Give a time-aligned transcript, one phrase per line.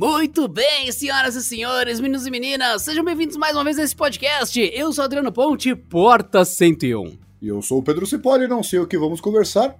[0.00, 3.96] Muito bem, senhoras e senhores, meninos e meninas, sejam bem-vindos mais uma vez a esse
[3.96, 4.56] podcast.
[4.72, 7.18] Eu sou Adriano Ponte, Porta 101.
[7.42, 9.76] E eu sou o Pedro Cipoli, não sei o que vamos conversar.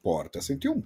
[0.00, 0.84] Porta 101.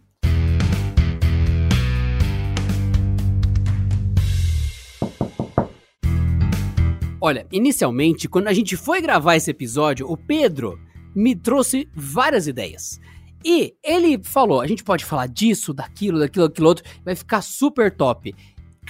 [7.21, 10.81] Olha, inicialmente, quando a gente foi gravar esse episódio, o Pedro
[11.15, 12.99] me trouxe várias ideias.
[13.44, 17.95] E ele falou: a gente pode falar disso, daquilo, daquilo, daquilo outro, vai ficar super
[17.95, 18.34] top.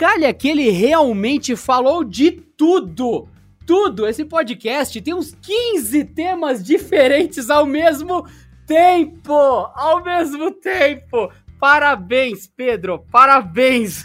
[0.00, 3.28] Calha que ele realmente falou de tudo!
[3.66, 4.06] Tudo!
[4.06, 8.26] Esse podcast tem uns 15 temas diferentes ao mesmo
[8.66, 9.34] tempo!
[9.34, 11.30] Ao mesmo tempo!
[11.60, 13.04] Parabéns, Pedro!
[13.12, 14.02] Parabéns!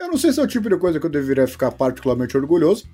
[0.00, 2.84] Eu não sei se é o tipo de coisa que eu deveria ficar particularmente orgulhoso,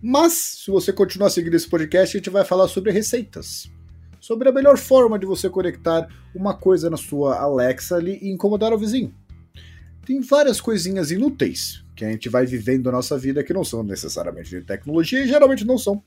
[0.00, 3.70] mas se você continuar seguindo esse podcast, a gente vai falar sobre receitas.
[4.18, 8.72] Sobre a melhor forma de você conectar uma coisa na sua Alexa ali e incomodar
[8.72, 9.14] o vizinho.
[10.06, 13.82] Tem várias coisinhas inúteis que a gente vai vivendo na nossa vida que não são
[13.82, 16.00] necessariamente de tecnologia e geralmente não são,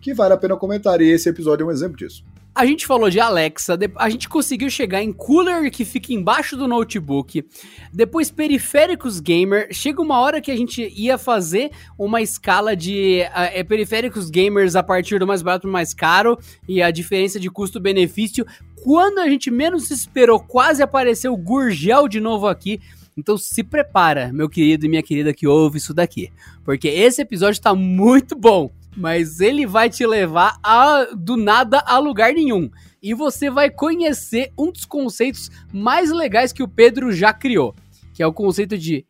[0.00, 2.24] que vale a pena comentar, e esse episódio é um exemplo disso.
[2.52, 6.66] A gente falou de Alexa, a gente conseguiu chegar em cooler que fica embaixo do
[6.66, 7.44] notebook,
[7.92, 9.68] depois periféricos gamer.
[9.72, 14.82] Chega uma hora que a gente ia fazer uma escala de uh, periféricos gamers a
[14.82, 18.46] partir do mais barato pro mais caro e a diferença de custo-benefício.
[18.82, 22.80] Quando a gente menos esperou, quase apareceu o Gurgel de novo aqui.
[23.16, 26.30] Então se prepara, meu querido e minha querida que ouve isso daqui,
[26.64, 31.98] porque esse episódio tá muito bom mas ele vai te levar a, do nada a
[31.98, 32.70] lugar nenhum.
[33.02, 37.74] E você vai conhecer um dos conceitos mais legais que o Pedro já criou,
[38.14, 39.06] que é o conceito de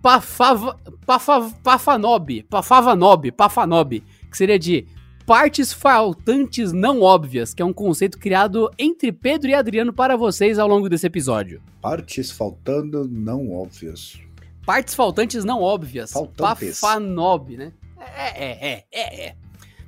[0.00, 4.86] pafava, pafa, pafanob, pafavanob, pafanob, que seria de
[5.26, 10.56] partes faltantes não óbvias, que é um conceito criado entre Pedro e Adriano para vocês
[10.56, 11.60] ao longo desse episódio.
[11.82, 14.18] Partes faltando não óbvias.
[14.64, 16.12] Partes faltantes não óbvias.
[16.12, 16.80] Faltantes.
[16.80, 17.72] Pafanob, né?
[18.16, 19.36] É, é, é, é, é.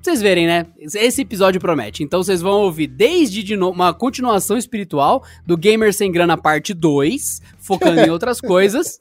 [0.09, 0.65] Vocês verem, né?
[0.79, 2.03] Esse episódio promete.
[2.03, 7.43] Então vocês vão ouvir desde de uma continuação espiritual do Gamer Sem Grana parte 2,
[7.59, 8.99] focando em outras coisas,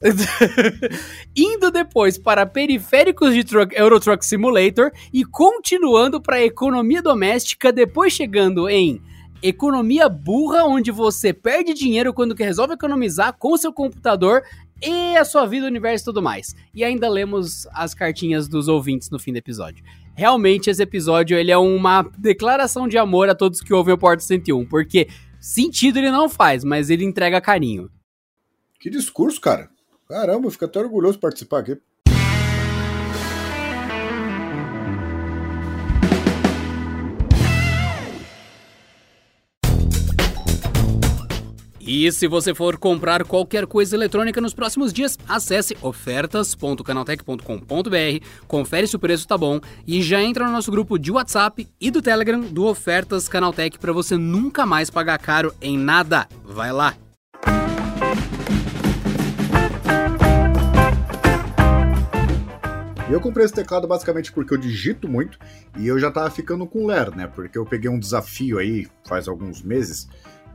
[1.34, 8.12] indo depois para periféricos de truck, Euro Truck Simulator e continuando para economia doméstica, depois
[8.12, 9.00] chegando em
[9.42, 14.42] economia burra, onde você perde dinheiro quando resolve economizar com seu computador
[14.82, 16.54] e a sua vida, o universo e tudo mais.
[16.74, 19.82] E ainda lemos as cartinhas dos ouvintes no fim do episódio.
[20.18, 24.18] Realmente, esse episódio ele é uma declaração de amor a todos que ouvem o Porto
[24.18, 25.06] 101, porque
[25.38, 27.88] sentido ele não faz, mas ele entrega carinho.
[28.80, 29.70] Que discurso, cara.
[30.08, 31.78] Caramba, eu fico até orgulhoso de participar aqui.
[41.90, 48.94] E se você for comprar qualquer coisa eletrônica nos próximos dias, acesse ofertas.canaltech.com.br, confere se
[48.94, 52.42] o preço tá bom e já entra no nosso grupo de WhatsApp e do Telegram
[52.42, 56.28] do Ofertas Canaltech para você nunca mais pagar caro em nada.
[56.44, 56.94] Vai lá!
[63.10, 65.38] Eu comprei esse teclado basicamente porque eu digito muito
[65.78, 67.26] e eu já tava ficando com ler, né?
[67.26, 70.06] Porque eu peguei um desafio aí faz alguns meses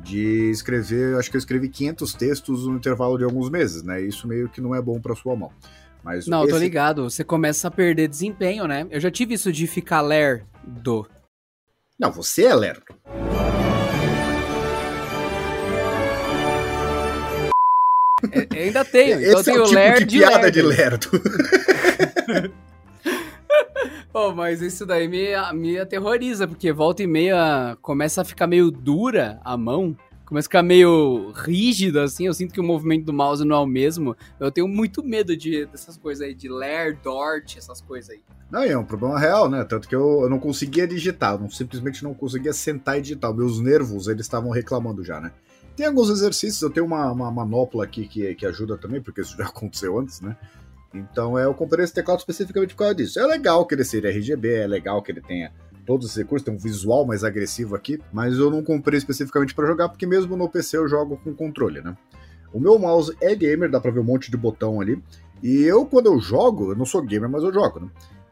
[0.04, 4.02] de escrever, acho que eu escrevi 500 textos no intervalo de alguns meses, né?
[4.02, 5.52] Isso meio que não é bom para sua mão.
[6.04, 6.52] Mas não, esse...
[6.52, 7.10] tô ligado.
[7.10, 8.86] Você começa a perder desempenho, né?
[8.92, 11.08] Eu já tive isso de ficar lerdo.
[11.98, 12.84] Não, você é lerdo.
[18.32, 19.20] É, ainda tenho.
[19.20, 20.52] Esse então é o tipo ler de piada lerdo.
[20.52, 21.10] de lerdo.
[24.14, 28.72] oh, mas isso daí me, me aterroriza, porque volta e meia começa a ficar meio
[28.72, 29.96] dura a mão.
[30.26, 32.26] Começa a ficar meio rígida, assim.
[32.26, 34.16] Eu sinto que o movimento do mouse não é o mesmo.
[34.40, 38.22] Eu tenho muito medo de, dessas coisas aí, de Lair, Dort, essas coisas aí.
[38.50, 39.64] Não, é um problema real, né?
[39.64, 43.34] Tanto que eu, eu não conseguia digitar, não, simplesmente não conseguia sentar e digitar.
[43.34, 45.32] Meus nervos, eles estavam reclamando já, né?
[45.76, 49.36] Tem alguns exercícios, eu tenho uma, uma manopla aqui que, que ajuda também, porque isso
[49.36, 50.38] já aconteceu antes, né?
[50.94, 53.20] Então é, eu comprei esse teclado especificamente por causa disso.
[53.20, 55.52] É legal que ele seja RGB, é legal que ele tenha
[55.86, 59.68] todos os recursos, tem um visual mais agressivo aqui, mas eu não comprei especificamente para
[59.68, 61.96] jogar, porque mesmo no PC eu jogo com controle, né?
[62.54, 65.02] O meu mouse é gamer, dá pra ver um monte de botão ali.
[65.42, 67.90] E eu, quando eu jogo, eu não sou gamer, mas eu jogo, né?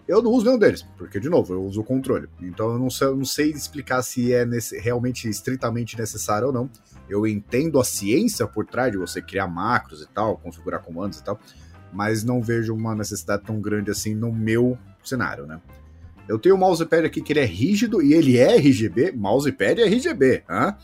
[0.08, 2.28] Eu não uso nenhum deles, porque, de novo, eu uso o controle.
[2.42, 6.54] Então eu não sei, eu não sei explicar se é nesse, realmente estritamente necessário ou
[6.54, 6.70] não.
[7.10, 11.24] Eu entendo a ciência por trás de você criar macros e tal, configurar comandos e
[11.24, 11.40] tal,
[11.92, 15.60] mas não vejo uma necessidade tão grande assim no meu cenário, né?
[16.28, 19.86] Eu tenho o mousepad aqui que ele é rígido e ele é RGB, mousepad é
[19.86, 20.76] RGB, hã?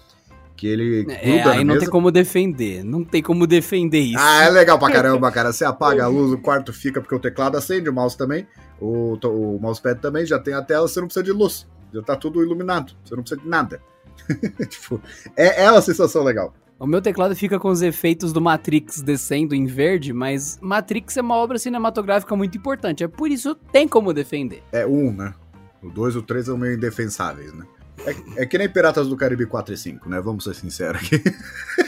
[0.57, 4.18] que ele é, aí não tem como defender, não tem como defender isso.
[4.19, 5.54] Ah, é legal pra caramba, cara.
[5.54, 8.48] Você apaga a luz, o quarto fica porque o teclado acende, o mouse também,
[8.81, 12.15] o, o mousepad também, já tem a tela, você não precisa de luz, já tá
[12.15, 13.80] tudo iluminado, você não precisa de nada.
[14.68, 15.00] tipo,
[15.36, 16.54] é, é uma sensação legal.
[16.79, 21.21] O meu teclado fica com os efeitos do Matrix descendo em verde, mas Matrix é
[21.21, 24.62] uma obra cinematográfica muito importante, é por isso tem como defender.
[24.71, 25.33] É um, né?
[25.81, 27.65] O 2 e o 3 são meio indefensáveis, né?
[28.06, 30.21] É, é, que nem Piratas do Caribe 4 e 5, né?
[30.21, 31.21] Vamos ser sinceros aqui.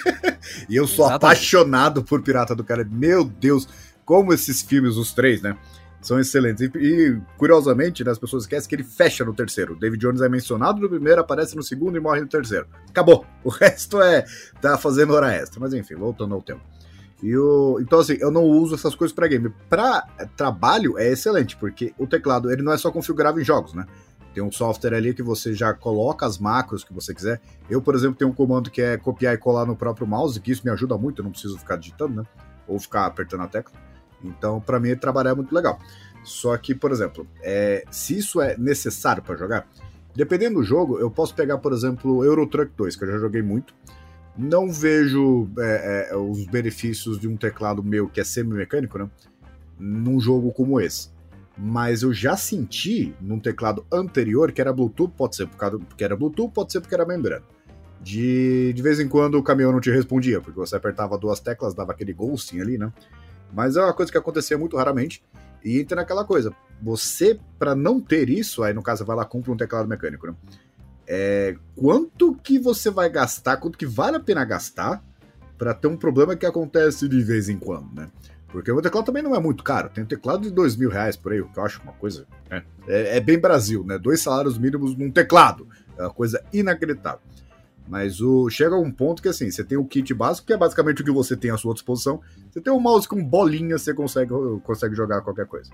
[0.68, 1.24] e eu sou Exatamente.
[1.24, 2.95] apaixonado por Pirata do Caribe.
[2.95, 3.68] Meu Deus,
[4.03, 5.56] como esses filmes, os três, né?
[6.01, 6.61] São excelentes.
[6.61, 9.75] E, e curiosamente, né, as pessoas esquecem que ele fecha no terceiro.
[9.75, 12.67] David Jones é mencionado no primeiro, aparece no segundo e morre no terceiro.
[12.89, 13.25] Acabou.
[13.43, 14.25] O resto é
[14.61, 15.59] tá fazendo hora extra.
[15.59, 16.61] Mas enfim, voltando ao tema.
[17.21, 19.49] E o, então, assim, eu não uso essas coisas para game.
[19.69, 20.07] Para
[20.37, 23.85] trabalho é excelente, porque o teclado ele não é só configurável em jogos, né?
[24.33, 27.41] Tem um software ali que você já coloca as macros que você quiser.
[27.69, 30.51] Eu, por exemplo, tenho um comando que é copiar e colar no próprio mouse, que
[30.51, 32.23] isso me ajuda muito, eu não preciso ficar digitando, né?
[32.67, 33.88] Ou ficar apertando a tecla.
[34.24, 35.80] Então, para mim, trabalhar é muito legal.
[36.24, 39.68] Só que, por exemplo, é, se isso é necessário para jogar,
[40.16, 43.42] dependendo do jogo, eu posso pegar, por exemplo, Euro Truck 2, que eu já joguei
[43.42, 43.74] muito.
[44.38, 49.10] Não vejo é, é, os benefícios de um teclado meu que é semi-mecânico, né?
[49.77, 51.10] Num jogo como esse
[51.62, 56.54] mas eu já senti num teclado anterior que era Bluetooth, pode ser porque era Bluetooth,
[56.54, 57.44] pode ser porque era membrana.
[58.01, 61.74] De, de vez em quando o caminhão não te respondia, porque você apertava duas teclas,
[61.74, 62.94] dava aquele ghosting ali, né?
[63.53, 65.23] Mas é uma coisa que acontecia muito raramente.
[65.63, 69.51] E entra naquela coisa, você, para não ter isso, aí no caso vai lá compra
[69.51, 70.35] um teclado mecânico, né?
[71.05, 75.03] É, quanto que você vai gastar, quanto que vale a pena gastar
[75.57, 78.09] para ter um problema que acontece de vez em quando, né?
[78.47, 79.89] Porque o teclado também não é muito caro.
[79.89, 82.25] Tem um teclado de dois mil reais por aí, o que eu acho uma coisa.
[82.49, 82.63] Né?
[82.87, 83.97] É, é, bem Brasil, né?
[83.97, 85.67] Dois salários mínimos num teclado.
[85.97, 87.19] É uma coisa inacreditável.
[87.89, 90.57] Mas o, chega a um ponto que assim, você tem o kit básico, que é
[90.57, 92.21] basicamente o que você tem à sua disposição.
[92.51, 94.31] Você tem um mouse com bolinha, você consegue,
[94.63, 95.71] consegue jogar qualquer coisa.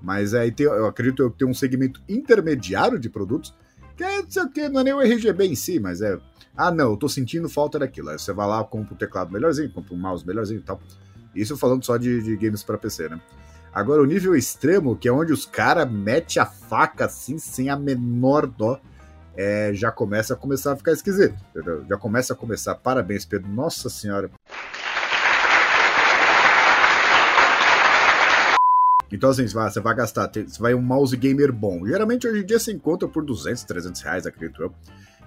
[0.00, 3.54] Mas aí eu acredito que tem um segmento intermediário de produtos,
[3.94, 6.18] que é, que não é nem o RGB em si, mas é.
[6.56, 8.08] Ah, não, eu tô sentindo falta daquilo.
[8.08, 10.80] Aí você vai lá, compra um teclado melhorzinho, compra um mouse melhorzinho e tal.
[11.34, 13.20] Isso falando só de, de games para PC, né?
[13.74, 17.76] Agora, o nível extremo, que é onde os caras metem a faca assim, sem a
[17.76, 18.80] menor dó,
[19.36, 21.36] é, já começa a começar a ficar esquisito.
[21.50, 21.84] Entendeu?
[21.88, 22.74] Já começa a começar.
[22.74, 23.48] Parabéns, Pedro.
[23.48, 24.30] Nossa Senhora.
[29.10, 31.86] Então, assim, você vai, gastar, você vai um mouse gamer bom.
[31.86, 34.74] Geralmente, hoje em dia, você encontra por 200, 300 reais, acredito eu.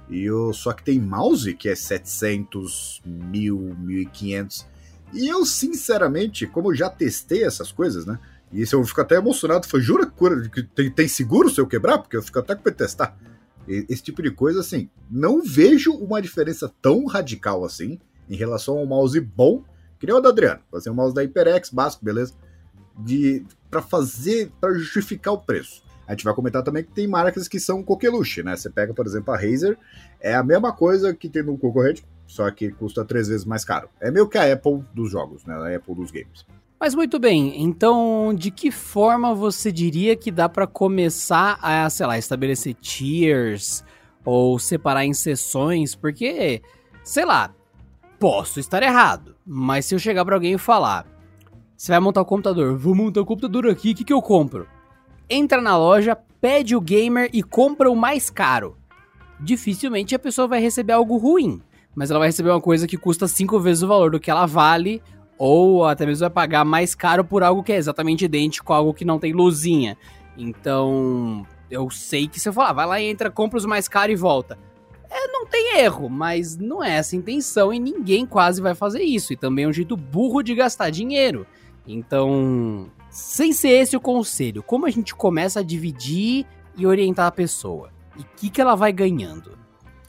[0.09, 4.65] E o, só que tem mouse que é 700, 1000, 1500.
[5.13, 8.19] E eu, sinceramente, como eu já testei essas coisas, né?
[8.51, 9.67] E isso eu fico até emocionado.
[9.67, 10.11] Foi, jura
[10.51, 11.99] que tem, tem seguro se eu quebrar?
[11.99, 13.15] Porque eu fico até com testar.
[13.67, 18.85] Esse tipo de coisa, assim, não vejo uma diferença tão radical assim em relação ao
[18.85, 19.63] mouse bom,
[19.99, 20.61] que nem o da Adriano.
[20.71, 22.33] Fazer um mouse da HyperX básico, beleza?
[22.97, 25.83] De, para fazer, para justificar o preço.
[26.07, 28.55] A gente vai comentar também que tem marcas que são coqueluche, né?
[28.55, 29.77] Você pega, por exemplo, a Razer,
[30.19, 33.89] é a mesma coisa que tem no concorrente, só que custa três vezes mais caro.
[33.99, 35.55] É meio que a Apple dos jogos, né?
[35.55, 36.45] A Apple dos games.
[36.79, 42.05] Mas muito bem, então de que forma você diria que dá para começar a, sei
[42.05, 43.83] lá, estabelecer tiers
[44.23, 45.95] ou separar em sessões?
[45.95, 46.61] Porque,
[47.03, 47.53] sei lá,
[48.19, 51.07] posso estar errado, mas se eu chegar para alguém e falar:
[51.75, 54.67] você vai montar o computador, vou montar o computador aqui, o que, que eu compro?
[55.29, 58.77] entra na loja, pede o gamer e compra o mais caro.
[59.39, 61.61] Dificilmente a pessoa vai receber algo ruim,
[61.93, 64.45] mas ela vai receber uma coisa que custa cinco vezes o valor do que ela
[64.45, 65.01] vale,
[65.37, 68.93] ou até mesmo vai pagar mais caro por algo que é exatamente idêntico a algo
[68.93, 69.97] que não tem luzinha.
[70.37, 74.13] Então, eu sei que se eu falar, vai lá e entra, compra os mais caros
[74.13, 74.57] e volta.
[75.09, 79.01] É, não tem erro, mas não é essa a intenção e ninguém quase vai fazer
[79.01, 79.33] isso.
[79.33, 81.45] E também é um jeito burro de gastar dinheiro.
[81.87, 87.31] Então, sem ser esse o conselho, como a gente começa a dividir e orientar a
[87.31, 87.91] pessoa?
[88.17, 89.57] E o que, que ela vai ganhando?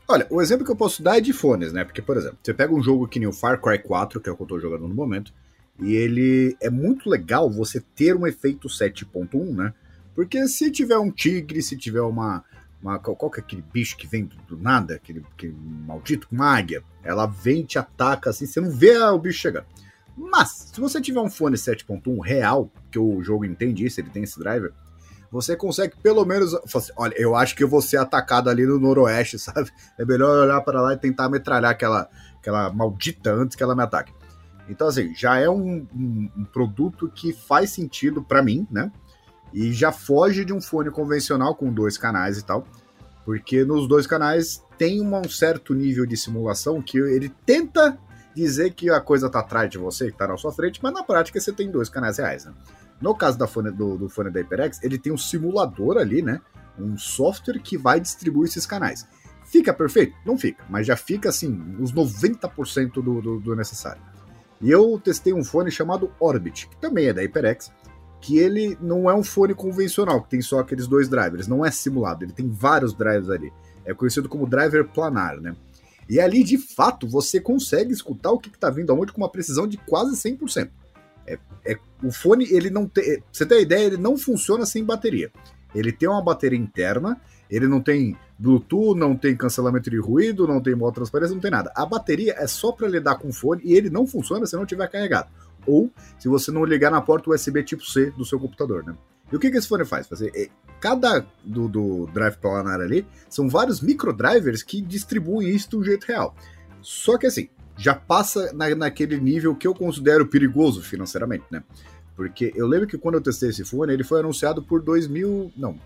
[0.08, 1.84] Olha, o exemplo que eu posso dar é de fones, né?
[1.84, 4.32] Porque, por exemplo, você pega um jogo que nem o Far Cry 4, que é
[4.32, 5.32] o que eu tô jogando no momento,
[5.80, 9.74] e ele é muito legal você ter um efeito 7.1, né?
[10.14, 12.44] Porque se tiver um tigre, se tiver uma.
[12.80, 16.56] uma qual que é aquele bicho que vem do, do nada, aquele, aquele maldito, uma
[16.56, 19.66] águia, ela vem te ataca assim, você não vê o bicho chegando.
[20.16, 24.22] Mas, se você tiver um fone 7.1 real, que o jogo entende isso, ele tem
[24.22, 24.72] esse driver,
[25.30, 26.54] você consegue pelo menos.
[26.54, 29.70] Assim, Olha, eu acho que eu vou ser atacado ali no noroeste, sabe?
[29.98, 33.82] É melhor olhar para lá e tentar metralhar aquela, aquela maldita antes que ela me
[33.82, 34.12] ataque.
[34.68, 38.90] Então, assim, já é um, um, um produto que faz sentido para mim, né?
[39.52, 42.66] E já foge de um fone convencional com dois canais e tal.
[43.24, 47.98] Porque nos dois canais tem um certo nível de simulação que ele tenta
[48.34, 51.02] dizer que a coisa tá atrás de você, que tá na sua frente, mas na
[51.02, 52.52] prática você tem dois canais reais, né?
[53.00, 56.40] No caso da fone, do, do fone da HyperX, ele tem um simulador ali, né?
[56.78, 59.06] Um software que vai distribuir esses canais.
[59.44, 60.16] Fica perfeito?
[60.24, 64.02] Não fica, mas já fica assim, uns 90% do, do, do necessário.
[64.60, 67.70] E eu testei um fone chamado Orbit, que também é da HyperX,
[68.20, 71.70] que ele não é um fone convencional, que tem só aqueles dois drivers, não é
[71.70, 73.52] simulado, ele tem vários drivers ali.
[73.84, 75.54] É conhecido como driver planar, né?
[76.08, 79.66] E ali, de fato, você consegue escutar o que está vindo aonde com uma precisão
[79.66, 80.70] de quase 100%.
[81.26, 83.04] É, é, o fone, ele não tem.
[83.04, 85.30] É, você tem a ideia, ele não funciona sem bateria.
[85.74, 90.60] Ele tem uma bateria interna, ele não tem Bluetooth, não tem cancelamento de ruído, não
[90.60, 91.72] tem modo transparência, não tem nada.
[91.74, 94.66] A bateria é só para lidar com o fone e ele não funciona se não
[94.66, 95.28] tiver carregado.
[95.66, 98.94] Ou se você não ligar na porta USB tipo C do seu computador, né?
[99.30, 100.06] E o que, que esse fone faz?
[100.06, 100.48] Fazer, é,
[100.80, 106.04] cada do, do drive planar ali são vários microdrivers que distribuem isso de um jeito
[106.04, 106.34] real.
[106.80, 111.62] Só que assim, já passa na, naquele nível que eu considero perigoso financeiramente, né?
[112.14, 115.52] Porque eu lembro que quando eu testei esse fone, ele foi anunciado por 2 mil.
[115.56, 115.78] Não,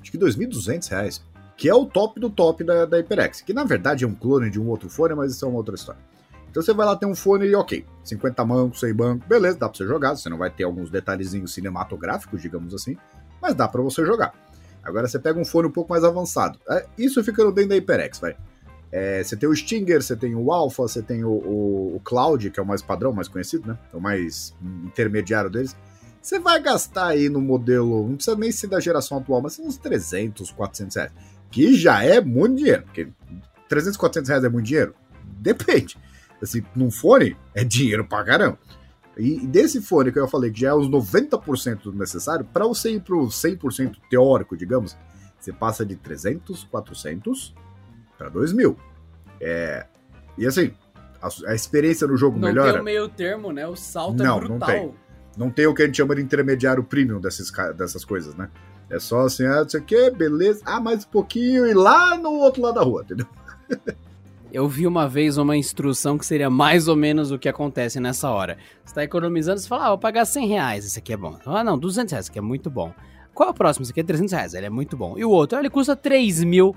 [0.00, 1.24] acho que 2.200 reais.
[1.56, 3.40] Que é o top do top da, da HyperX.
[3.40, 5.74] Que na verdade é um clone de um outro fone, mas isso é uma outra
[5.74, 6.00] história.
[6.50, 9.68] Então você vai lá ter um fone e ok, 50 mancos, 100 banco, beleza, dá
[9.68, 10.16] pra você jogar.
[10.16, 12.96] Você não vai ter alguns detalhezinhos cinematográficos, digamos assim,
[13.40, 14.32] mas dá para você jogar.
[14.82, 16.58] Agora você pega um fone um pouco mais avançado.
[16.68, 18.36] É, isso fica dentro da HyperX, vai.
[18.90, 22.50] É, você tem o Stinger, você tem o Alpha, você tem o, o, o, Cloud,
[22.50, 23.78] que é o mais padrão, mais conhecido, né?
[23.92, 24.54] É o mais
[24.84, 25.76] intermediário deles.
[26.22, 29.76] Você vai gastar aí no modelo, não precisa nem ser da geração atual, mas uns
[29.76, 31.12] 300, 400 reais.
[31.50, 32.82] Que já é muito dinheiro.
[32.82, 33.08] Porque
[33.68, 34.94] 300, 400 reais é muito dinheiro?
[35.38, 35.96] Depende.
[36.42, 38.58] Assim, num fone, é dinheiro pra caramba.
[39.16, 42.92] E desse fone que eu falei, que já é os 90% do necessário, para você
[42.92, 44.96] ir pro 100% teórico, digamos,
[45.38, 47.54] você passa de 300, 400
[48.18, 48.76] para 2 mil.
[49.40, 49.86] É,
[50.36, 50.72] e assim,
[51.22, 52.66] a, a, experiência no jogo não melhora.
[52.66, 53.66] Não tem o meio termo, né?
[53.66, 54.58] O salto é não, é brutal.
[54.58, 54.94] Não tem.
[55.36, 58.50] Não tem o que a gente chama de intermediário premium dessas, dessas coisas, né?
[58.90, 60.62] É só assim, ah, não sei o que, beleza.
[60.64, 63.26] Ah, mais um pouquinho e lá no outro lado da rua, entendeu?
[64.50, 68.30] Eu vi uma vez uma instrução que seria mais ou menos o que acontece nessa
[68.30, 68.56] hora.
[68.82, 71.38] Você está economizando, você fala, ah, vou pagar 100 reais, esse aqui é bom.
[71.44, 72.92] Ah, não, 200 reais, esse aqui é muito bom.
[73.34, 73.82] Qual é o próximo?
[73.82, 75.18] Esse aqui é 300 reais, ele é muito bom.
[75.18, 76.74] E o outro, ele custa 3 mil.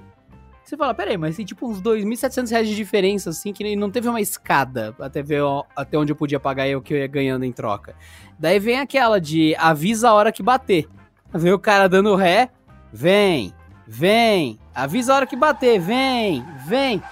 [0.71, 4.07] Você fala, peraí, mas tem tipo uns 2.700 reais de diferença, assim, que não teve
[4.07, 5.41] uma escada até ver
[5.75, 7.93] até onde eu podia pagar e o que eu ia ganhando em troca.
[8.39, 10.87] Daí vem aquela de avisa a hora que bater.
[11.33, 12.51] Vem o cara dando ré,
[12.89, 13.53] vem,
[13.85, 17.03] vem, avisa a hora que bater, vem, vem.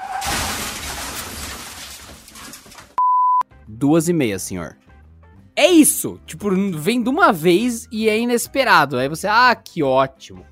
[3.68, 4.78] Duas e meia, senhor.
[5.54, 6.18] É isso!
[6.26, 8.98] Tipo, vem de uma vez e é inesperado.
[8.98, 10.46] Aí você, ah, que ótimo.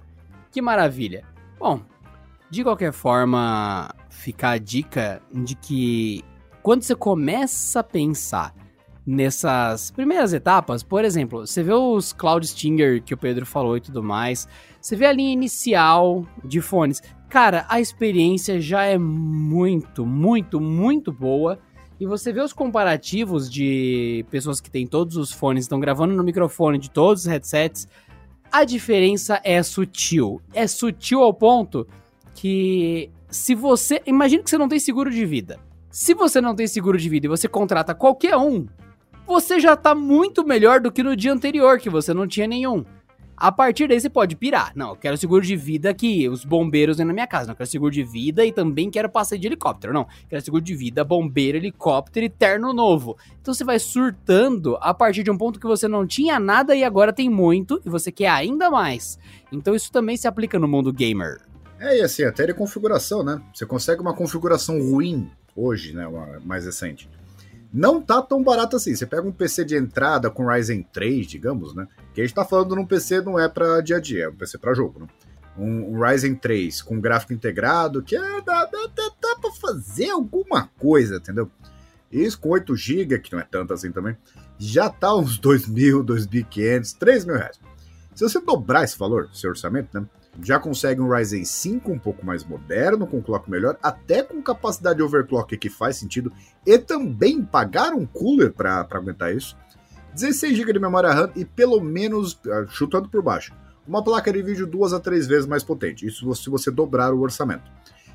[0.51, 1.23] Que maravilha.
[1.57, 1.81] Bom,
[2.49, 6.23] de qualquer forma, fica a dica de que
[6.63, 8.53] quando você começa a pensar
[9.05, 13.81] nessas primeiras etapas, por exemplo, você vê os Cloud Stinger que o Pedro falou e
[13.81, 14.47] tudo mais,
[14.81, 17.01] você vê a linha inicial de fones.
[17.29, 21.59] Cara, a experiência já é muito, muito, muito boa.
[21.99, 26.23] E você vê os comparativos de pessoas que têm todos os fones, estão gravando no
[26.23, 27.87] microfone de todos os headsets.
[28.51, 30.39] A diferença é sutil.
[30.53, 31.87] É sutil ao ponto
[32.37, 34.01] que se você.
[34.05, 35.59] Imagina que você não tem seguro de vida.
[35.89, 38.67] Se você não tem seguro de vida e você contrata qualquer um,
[39.25, 42.85] você já tá muito melhor do que no dia anterior, que você não tinha nenhum.
[43.35, 44.71] A partir daí você pode pirar.
[44.75, 47.47] Não, eu quero seguro de vida que os bombeiros na minha casa.
[47.47, 49.91] Não, eu quero seguro de vida e também quero passeio de helicóptero.
[49.91, 53.17] Não, quero seguro de vida, bombeiro, helicóptero e terno novo.
[53.41, 56.83] Então você vai surtando a partir de um ponto que você não tinha nada e
[56.83, 59.17] agora tem muito e você quer ainda mais.
[59.51, 61.41] Então isso também se aplica no mundo gamer.
[61.79, 63.41] É, e assim, até de configuração, né?
[63.53, 66.07] Você consegue uma configuração ruim hoje, né?
[66.07, 67.09] Uma mais recente.
[67.71, 68.95] Não tá tão barato assim.
[68.95, 71.87] Você pega um PC de entrada com Ryzen 3, digamos, né?
[72.13, 74.35] Que a gente tá falando num PC não é para dia a dia, é um
[74.35, 75.07] PC para jogo, né?
[75.57, 80.11] Um, um, Ryzen 3 com gráfico integrado, que é, dá, dá, dá, dá pra fazer
[80.11, 81.49] alguma coisa, entendeu?
[82.11, 84.15] Isso com 8 GB, que não é tanto assim também,
[84.57, 87.59] já tá uns 2.000, 2.500, 3.000 reais.
[88.15, 90.07] Se você dobrar esse valor, seu orçamento, né?
[90.43, 94.97] Já consegue um Ryzen 5 um pouco mais moderno, com clock melhor, até com capacidade
[94.97, 96.31] de overclock que faz sentido,
[96.65, 99.57] e também pagar um cooler para aguentar isso.
[100.13, 103.53] 16 GB de memória RAM e pelo menos, ah, chutando por baixo,
[103.87, 106.05] uma placa de vídeo duas a três vezes mais potente.
[106.05, 107.71] Isso se você dobrar o orçamento.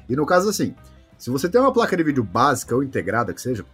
[0.08, 0.74] E no caso assim,
[1.16, 3.64] se você tem uma placa de vídeo básica ou integrada que seja,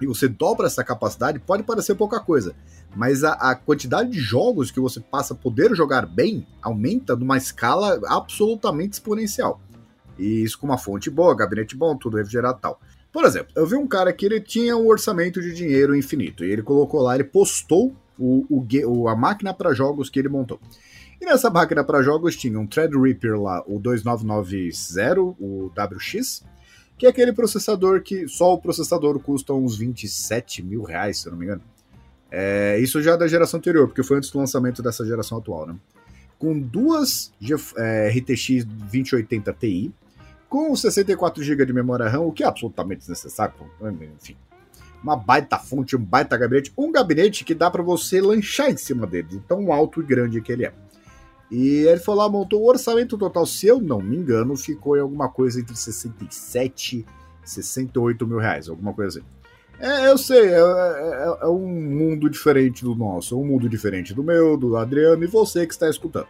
[0.00, 2.54] e você dobra essa capacidade, pode parecer pouca coisa,
[2.94, 7.36] mas a, a, quantidade de jogos que você passa a poder jogar bem aumenta numa
[7.36, 9.60] escala absolutamente exponencial.
[10.18, 12.80] E isso com uma fonte boa, gabinete bom, tudo refrigerado e tal.
[13.12, 16.44] Por exemplo, eu vi um cara que ele tinha um orçamento de dinheiro infinito.
[16.44, 20.60] E ele colocou lá, ele postou o, o, a máquina para jogos que ele montou.
[21.20, 26.44] E nessa máquina para jogos tinha um Threadripper lá, o 2990, o WX,
[26.98, 31.32] que é aquele processador que só o processador custa uns 27 mil reais, se eu
[31.32, 31.62] não me engano.
[32.30, 35.66] É, isso já é da geração anterior, porque foi antes do lançamento dessa geração atual,
[35.66, 35.76] né?
[36.38, 37.32] Com duas
[37.76, 39.92] é, RTX 2080 Ti,
[40.48, 43.54] com 64 GB de memória RAM, o que é absolutamente desnecessário,
[44.16, 44.36] enfim.
[45.02, 49.06] Uma baita fonte, um baita gabinete, um gabinete que dá para você lanchar em cima
[49.06, 50.72] dele, de tão alto e grande que ele é.
[51.50, 55.00] E ele foi lá, montou o orçamento total, se eu não me engano, ficou em
[55.00, 57.06] alguma coisa entre 67
[57.42, 59.26] e 68 mil reais, alguma coisa assim.
[59.80, 64.24] É, eu sei, é, é, é, um mundo diferente do nosso, um mundo diferente do
[64.24, 66.26] meu, do Adriano e você que está escutando.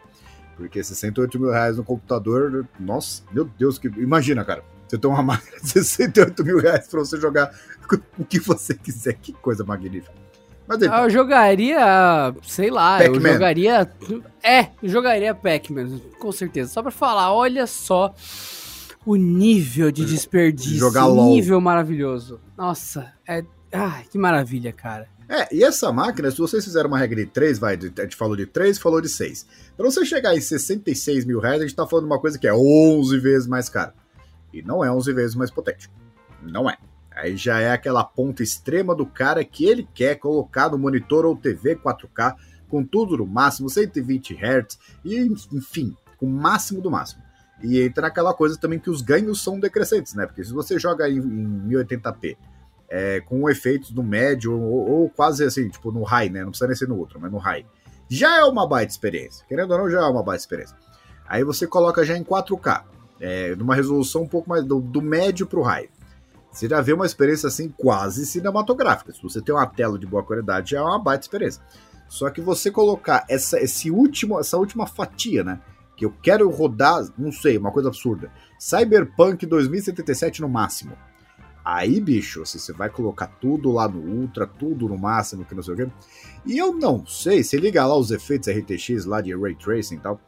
[0.56, 3.86] Porque 68 mil reais no computador, nossa, meu Deus, que.
[3.86, 4.62] Imagina, cara.
[4.86, 7.54] Você tem uma máquina de 68 mil reais pra você jogar
[8.18, 9.14] o que você quiser.
[9.14, 10.12] Que coisa magnífica.
[10.68, 13.90] Mas aí, eu jogaria, sei lá, eu jogaria.
[14.42, 16.70] É, eu jogaria Pac-Man, com certeza.
[16.70, 18.14] Só pra falar, olha só
[19.06, 20.76] o nível de desperdício.
[20.76, 21.34] Jogar LOL.
[21.34, 22.38] nível maravilhoso.
[22.56, 23.42] Nossa, é.
[23.72, 25.08] Ai, que maravilha, cara.
[25.28, 28.34] É, e essa máquina, se vocês fizeram uma regra de 3, vai, a gente falou
[28.36, 29.46] de 3, falou de 6.
[29.76, 32.46] Pra você chegar em 66 mil reais, a gente tá falando de uma coisa que
[32.46, 33.94] é 11 vezes mais cara.
[34.52, 35.90] E não é 11 vezes mais potente.
[36.42, 36.76] Não é.
[37.18, 41.34] Aí já é aquela ponta extrema do cara que ele quer colocar no monitor ou
[41.36, 42.36] TV 4K,
[42.68, 45.18] com tudo no máximo, 120 Hz, e
[45.52, 47.20] enfim, com o máximo do máximo.
[47.60, 50.26] E entra naquela coisa também que os ganhos são decrescentes, né?
[50.26, 52.36] Porque se você joga em, em 1080p
[52.88, 56.42] é, com efeitos no médio ou, ou, quase assim, tipo no high, né?
[56.42, 57.66] Não precisa nem ser no outro, mas no high.
[58.08, 59.44] Já é uma baita experiência.
[59.48, 60.76] Querendo ou não, já é uma baita experiência.
[61.26, 62.84] Aí você coloca já em 4K,
[63.20, 65.90] é, numa resolução um pouco mais do, do médio pro high.
[66.50, 69.12] Você já vê uma experiência assim quase cinematográfica.
[69.12, 71.62] Se você tem uma tela de boa qualidade, já é uma baita experiência.
[72.08, 75.60] Só que você colocar essa, esse último, essa última fatia, né?
[75.94, 78.30] Que eu quero rodar, não sei, uma coisa absurda.
[78.58, 80.96] Cyberpunk 2077 no máximo.
[81.64, 85.62] Aí, bicho, assim, você vai colocar tudo lá no Ultra, tudo no máximo, que não
[85.62, 85.88] sei o quê.
[86.46, 90.00] E eu não sei, se ligar lá os efeitos RTX lá de Ray Tracing e
[90.00, 90.18] tal,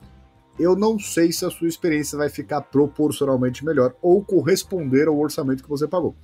[0.62, 5.62] eu não sei se a sua experiência vai ficar proporcionalmente melhor ou corresponder ao orçamento
[5.62, 6.14] que você pagou.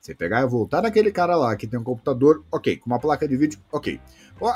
[0.00, 3.26] Você pegar e voltar naquele cara lá que tem um computador, ok, com uma placa
[3.26, 4.00] de vídeo, ok.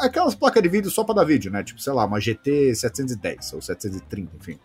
[0.01, 1.65] Aquelas placas de vídeo só para dar vídeo, né?
[1.65, 4.59] Tipo, sei lá, uma GT 710 ou 730, enfim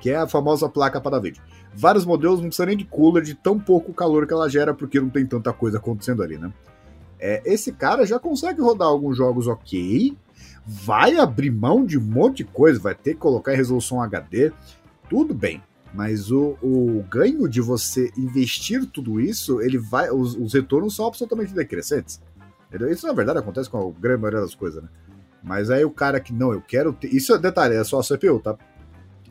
[0.00, 1.42] que é a famosa placa para vídeo.
[1.74, 4.98] Vários modelos não precisam nem de cooler, de tão pouco calor que ela gera, porque
[4.98, 6.52] não tem tanta coisa acontecendo ali, né?
[7.18, 10.16] É, esse cara já consegue rodar alguns jogos ok,
[10.72, 14.52] vai abrir mão de um monte de coisa, vai ter que colocar em resolução HD,
[15.08, 15.62] tudo bem.
[15.92, 21.06] Mas o, o ganho de você investir tudo isso, ele vai, os, os retornos são
[21.06, 22.22] absolutamente decrescentes.
[22.88, 24.88] Isso na verdade acontece com a grande maioria das coisas, né?
[25.42, 27.12] Mas aí o cara que não, eu quero ter.
[27.12, 28.56] Isso é detalhe, é só a CPU, tá?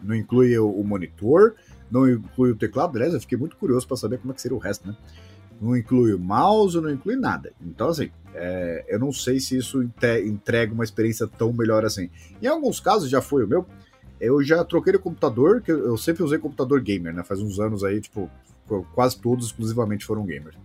[0.03, 1.55] não inclui o, monitor,
[1.89, 2.95] não inclui o teclado.
[2.95, 4.95] Aliás, eu fiquei muito curioso para saber como é que seria o resto, né?
[5.61, 7.51] Não inclui o mouse, não inclui nada.
[7.61, 9.83] Então, assim, é, eu não sei se isso
[10.25, 12.09] entrega uma experiência tão melhor assim.
[12.41, 13.65] Em alguns casos já foi o meu.
[14.19, 17.23] Eu já troquei de computador, que eu sempre usei computador gamer, né?
[17.23, 18.29] Faz uns anos aí, tipo,
[18.93, 20.57] quase todos exclusivamente foram gamers.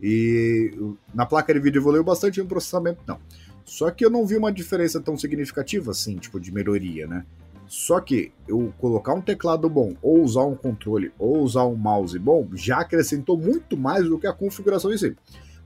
[0.00, 0.74] E
[1.14, 3.18] na placa de vídeo evoluiu bastante no processamento, não.
[3.64, 7.24] Só que eu não vi uma diferença tão significativa assim, tipo, de melhoria, né?
[7.66, 12.18] Só que eu colocar um teclado bom, ou usar um controle, ou usar um mouse
[12.18, 15.16] bom, já acrescentou muito mais do que a configuração em si.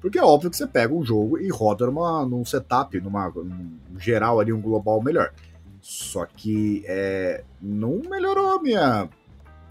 [0.00, 3.78] Porque é óbvio que você pega um jogo e roda numa, num setup, numa num
[3.98, 5.32] geral ali, um global melhor.
[5.80, 9.08] Só que é, não melhorou a minha,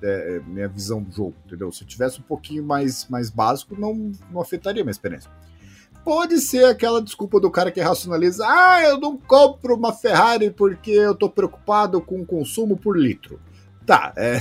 [0.01, 1.71] é, minha visão do jogo, entendeu?
[1.71, 5.31] Se tivesse um pouquinho mais, mais básico, não, não afetaria a minha experiência.
[6.07, 10.91] Pode ser aquela desculpa do cara que racionaliza: ah, eu não compro uma Ferrari porque
[10.91, 13.41] eu tô preocupado com o consumo por litro.
[13.85, 14.39] Tá, é,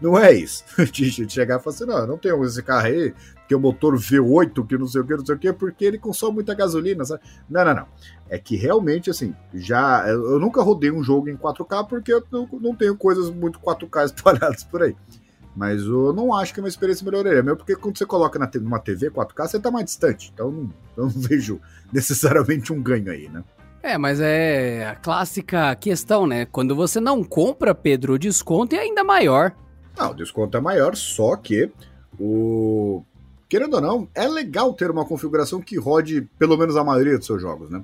[0.00, 0.64] não é isso.
[0.90, 3.12] De chegar e falar assim: não, eu não tenho esse carro aí,
[3.46, 5.84] que é o motor V8, que não sei o que, não sei o que, porque
[5.84, 7.20] ele consome muita gasolina, sabe?
[7.46, 7.86] Não, não, não.
[8.30, 10.02] É que realmente, assim, já.
[10.08, 12.24] Eu nunca rodei um jogo em 4K porque eu
[12.58, 14.96] não tenho coisas muito 4K espalhadas por aí.
[15.56, 17.42] Mas eu não acho que é uma experiência melhoraria.
[17.42, 20.30] Mesmo porque quando você coloca na, numa TV 4K, você tá mais distante.
[20.32, 21.58] Então não, eu não vejo
[21.90, 23.42] necessariamente um ganho aí, né?
[23.82, 26.44] É, mas é a clássica questão, né?
[26.44, 29.52] Quando você não compra, Pedro, o desconto é ainda maior.
[29.96, 31.70] Não, o desconto é maior, só que
[32.18, 33.02] o.
[33.48, 37.26] Querendo ou não, é legal ter uma configuração que rode pelo menos a maioria dos
[37.26, 37.82] seus jogos, né?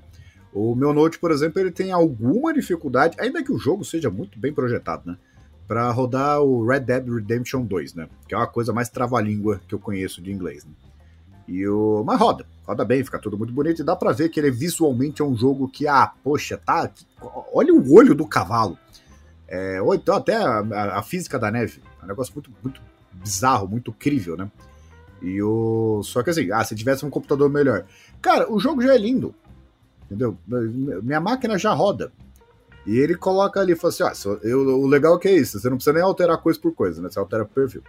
[0.52, 4.38] O meu Note, por exemplo, ele tem alguma dificuldade, ainda que o jogo seja muito
[4.38, 5.16] bem projetado, né?
[5.72, 8.06] Para rodar o Red Dead Redemption 2, né?
[8.28, 10.66] Que é uma coisa mais trava-língua que eu conheço de inglês.
[10.66, 10.72] Né?
[11.48, 12.04] E o...
[12.04, 15.22] Mas roda, roda bem, fica tudo muito bonito e dá para ver que ele visualmente
[15.22, 16.90] é um jogo que, ah, poxa, tá.
[17.54, 18.76] Olha o olho do cavalo.
[19.48, 21.80] É, ou então até a, a, física da neve.
[22.02, 24.50] É um negócio muito, muito bizarro, muito crível, né?
[25.22, 26.02] E o.
[26.04, 27.86] Só que assim, ah, se tivesse um computador melhor.
[28.20, 29.34] Cara, o jogo já é lindo.
[30.04, 30.36] Entendeu?
[31.02, 32.12] Minha máquina já roda.
[32.86, 35.68] E ele coloca ali, fala assim: ó, eu, o legal é que é isso, você
[35.68, 37.08] não precisa nem alterar coisa por coisa, né?
[37.10, 37.82] Você altera perfil.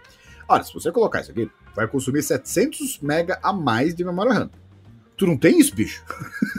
[0.48, 4.50] Olha, se você colocar isso aqui, vai consumir 700 MB a mais de memória RAM.
[5.16, 6.04] Tu não tem isso, bicho?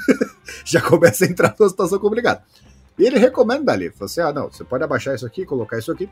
[0.65, 2.43] Já começa a entrar numa situação complicada.
[2.97, 5.91] E ele recomenda ali, fala assim: ah, não, você pode abaixar isso aqui, colocar isso
[5.91, 6.09] aqui.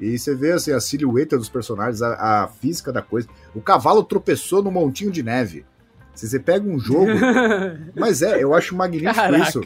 [0.00, 3.28] E você vê assim, a silhueta dos personagens, a, a física da coisa.
[3.54, 5.66] O cavalo tropeçou no montinho de neve.
[6.14, 7.10] Se você pega um jogo.
[7.96, 9.48] Mas é, eu acho magnífico Caraca.
[9.48, 9.62] isso.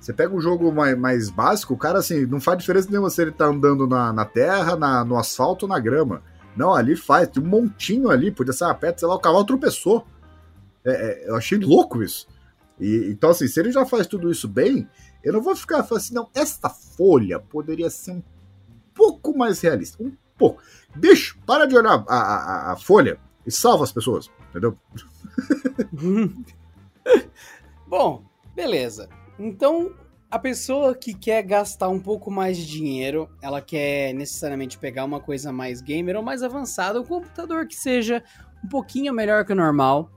[0.00, 3.20] Você pega um jogo mais, mais, básico, o cara, assim, não faz diferença nenhuma se
[3.22, 6.22] ele tá andando na, na terra, na, no asfalto ou na grama.
[6.56, 9.44] Não, ali faz, tem um montinho ali, podia ser uma pedra, sei lá, o cavalo
[9.44, 10.06] tropeçou.
[10.84, 12.26] É, é, eu achei louco isso.
[12.78, 14.88] E, então, assim, se ele já faz tudo isso bem,
[15.24, 18.22] eu não vou ficar falando assim, não, esta folha poderia ser um
[18.94, 20.02] pouco mais realista.
[20.02, 20.62] Um pouco.
[20.94, 24.78] Bicho, para de olhar a, a, a folha e salva as pessoas, entendeu?
[27.86, 29.08] Bom, beleza.
[29.38, 29.92] Então,
[30.30, 35.20] a pessoa que quer gastar um pouco mais de dinheiro, ela quer necessariamente pegar uma
[35.20, 38.22] coisa mais gamer ou mais avançada, um computador que seja
[38.64, 40.10] um pouquinho melhor que o normal.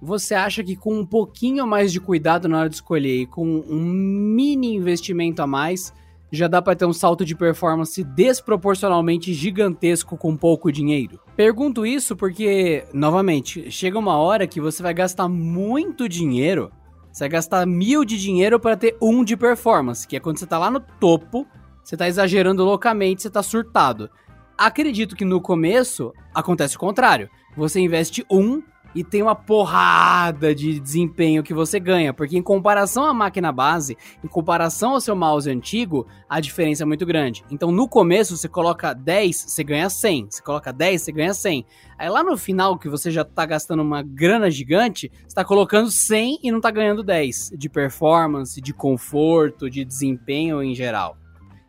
[0.00, 3.44] Você acha que com um pouquinho mais de cuidado na hora de escolher e com
[3.46, 5.92] um mini investimento a mais,
[6.32, 11.20] já dá para ter um salto de performance desproporcionalmente gigantesco com pouco dinheiro?
[11.36, 16.72] Pergunto isso porque, novamente, chega uma hora que você vai gastar muito dinheiro
[17.12, 20.46] você vai gastar mil de dinheiro para ter um de performance, que é quando você
[20.46, 21.46] tá lá no topo,
[21.84, 24.08] você tá exagerando loucamente, você tá surtado.
[24.56, 27.28] Acredito que no começo acontece o contrário.
[27.56, 28.62] Você investe um
[28.94, 33.96] e tem uma porrada de desempenho que você ganha, porque em comparação à máquina base,
[34.22, 37.44] em comparação ao seu mouse antigo, a diferença é muito grande.
[37.50, 41.66] Então no começo você coloca 10, você ganha 100, você coloca 10, você ganha 100.
[41.98, 45.90] Aí lá no final que você já tá gastando uma grana gigante, você tá colocando
[45.90, 51.16] 100 e não tá ganhando 10 de performance, de conforto, de desempenho em geral.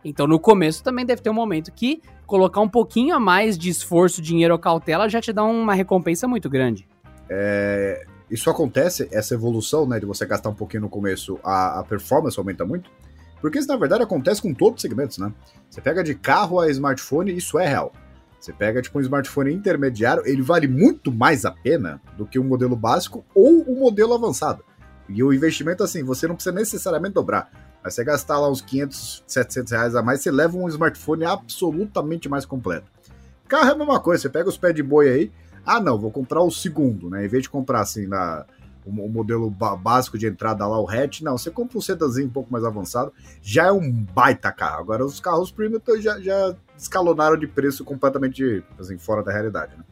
[0.03, 3.69] Então no começo também deve ter um momento que colocar um pouquinho a mais de
[3.69, 6.87] esforço, dinheiro ou cautela já te dá uma recompensa muito grande.
[7.35, 11.83] É, isso acontece, essa evolução, né, de você gastar um pouquinho no começo, a, a
[11.83, 12.91] performance aumenta muito,
[13.41, 15.33] porque isso na verdade acontece com todos os segmentos, né?
[15.67, 17.91] Você pega de carro a smartphone, isso é real.
[18.39, 22.43] Você pega tipo um smartphone intermediário, ele vale muito mais a pena do que um
[22.43, 24.63] modelo básico ou um modelo avançado.
[25.09, 27.49] E o investimento, assim, você não precisa necessariamente dobrar.
[27.83, 32.29] Mas você gastar lá uns 500, 700 reais a mais, você leva um smartphone absolutamente
[32.29, 32.91] mais completo.
[33.47, 35.31] Carro é a mesma coisa, você pega os pés de boi aí,
[35.65, 37.25] ah, não, vou comprar o segundo, né?
[37.25, 38.45] Em vez de comprar assim na,
[38.85, 42.51] o, modelo básico de entrada lá, o hatch, não, você compra um sedanzinho um pouco
[42.51, 44.81] mais avançado, já é um baita carro.
[44.81, 49.83] Agora os carros premium já, já escalonaram de preço completamente assim, fora da realidade, né?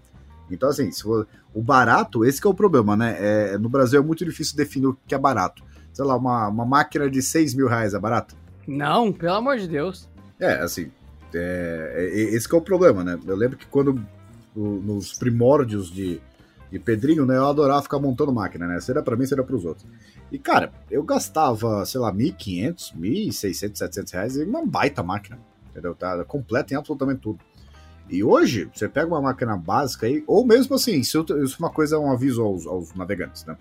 [0.50, 3.16] Então, assim, se for, o barato, esse é o problema, né?
[3.20, 5.64] É, no Brasil é muito difícil definir o que é barato.
[5.94, 8.36] Sei lá, uma, uma máquina de 6 mil reais é barato?
[8.68, 10.10] Não, pelo amor de Deus.
[10.38, 10.92] É, assim,
[11.34, 13.18] é, é, esse é o problema, né?
[13.26, 14.06] Eu lembro que quando
[14.56, 16.22] nos primórdios de,
[16.72, 17.38] de Pedrinho, né?
[17.38, 18.80] Eu adorava ficar montando máquina, né?
[18.80, 19.86] Seria para mim, seria para os outros.
[20.32, 25.94] E, cara, eu gastava, sei lá, 1.500, 1.600, 700 reais em uma baita máquina, entendeu?
[25.94, 27.40] Tá completa em absolutamente tudo.
[28.10, 31.70] E hoje, você pega uma máquina básica aí, ou mesmo assim, isso, isso é uma
[31.70, 33.58] coisa, um aviso aos, aos navegantes, né?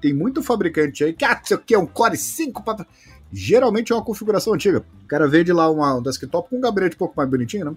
[0.00, 2.86] Tem muito fabricante aí que, ah, isso aqui é um Core 5 para
[3.30, 4.84] Geralmente é uma configuração antiga.
[5.04, 7.76] O cara vende lá uma, um desktop com um gabinete um pouco mais bonitinho, né?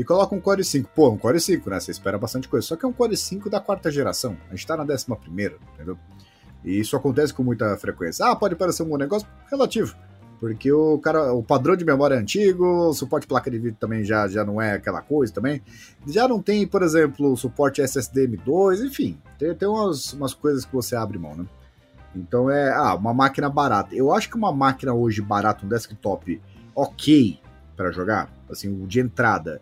[0.00, 0.88] E coloca um Core 5.
[0.94, 1.78] Pô, um Core 5, né?
[1.78, 2.66] Você espera bastante coisa.
[2.66, 4.34] Só que é um Core 5 da quarta geração.
[4.48, 5.98] A gente tá na décima primeira, entendeu?
[6.64, 8.24] E isso acontece com muita frequência.
[8.24, 9.28] Ah, pode parecer um bom negócio?
[9.50, 9.94] Relativo.
[10.38, 14.02] Porque o cara, o padrão de memória é antigo, o suporte placa de vídeo também
[14.02, 15.60] já, já não é aquela coisa também.
[16.06, 20.72] Já não tem, por exemplo, suporte SSD M2, enfim, tem, tem umas, umas coisas que
[20.72, 21.44] você abre mão, né?
[22.16, 23.94] Então é, ah, uma máquina barata.
[23.94, 26.40] Eu acho que uma máquina hoje barata, um desktop
[26.74, 27.38] ok
[27.76, 29.60] para jogar, assim, de entrada,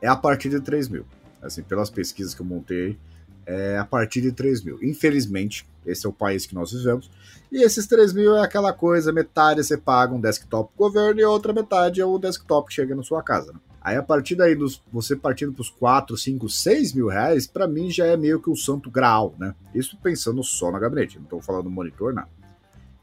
[0.00, 1.04] é a partir de 3 mil.
[1.42, 2.98] Assim, pelas pesquisas que eu montei,
[3.46, 4.78] é a partir de 3 mil.
[4.82, 7.10] Infelizmente, esse é o país que nós vivemos.
[7.50, 11.52] E esses 3 mil é aquela coisa: metade você paga um desktop governo e outra
[11.52, 13.52] metade é o desktop que chega na sua casa.
[13.52, 13.58] Né?
[13.80, 17.66] Aí a partir daí, dos, você partindo para os 4, 5, 6 mil reais, para
[17.66, 19.54] mim já é meio que o santo graal, né?
[19.74, 22.28] Isso pensando só na gabinete, não estou falando do monitor, nada.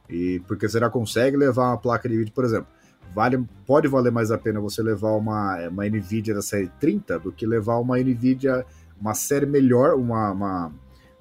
[0.08, 2.68] E porque você já consegue levar uma placa de vídeo, por exemplo.
[3.14, 7.32] Vale, pode valer mais a pena você levar uma, uma NVIDIA da série 30 do
[7.32, 8.66] que levar uma NVIDIA,
[9.00, 10.72] uma série melhor, uma, uma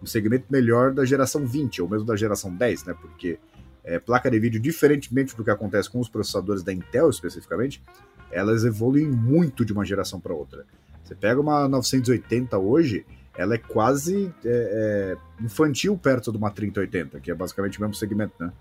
[0.02, 2.94] um segmento melhor da geração 20, ou mesmo da geração 10, né?
[3.00, 3.38] Porque
[3.82, 7.82] é, placa de vídeo, diferentemente do que acontece com os processadores da Intel especificamente,
[8.30, 10.64] elas evoluem muito de uma geração para outra.
[11.02, 17.20] Você pega uma 980 hoje, ela é quase é, é, infantil perto de uma 3080,
[17.20, 18.52] que é basicamente o mesmo segmento, né?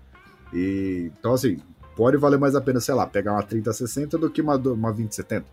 [0.52, 1.58] E, então, assim,
[1.96, 5.46] pode valer mais a pena, sei lá, pegar uma 3060 do que uma, uma 2070,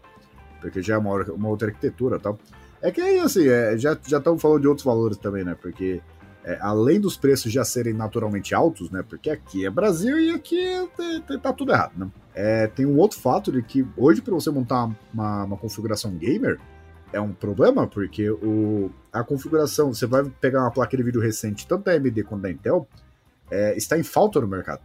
[0.61, 2.37] porque já é uma, uma outra arquitetura tal.
[2.81, 5.55] É que aí, assim, é, já estamos falando de outros valores também, né?
[5.59, 6.01] Porque
[6.43, 9.01] é, além dos preços já serem naturalmente altos, né?
[9.07, 10.61] Porque aqui é Brasil e aqui
[11.25, 12.11] tá, tá tudo errado, né?
[12.35, 16.59] É, tem um outro fato de que hoje para você montar uma, uma, configuração gamer
[17.13, 21.65] é um problema, porque o, a configuração, você vai pegar uma placa de vídeo recente,
[21.65, 22.87] tanto da AMD quanto da Intel,
[23.49, 24.81] é, está em falta no mercado.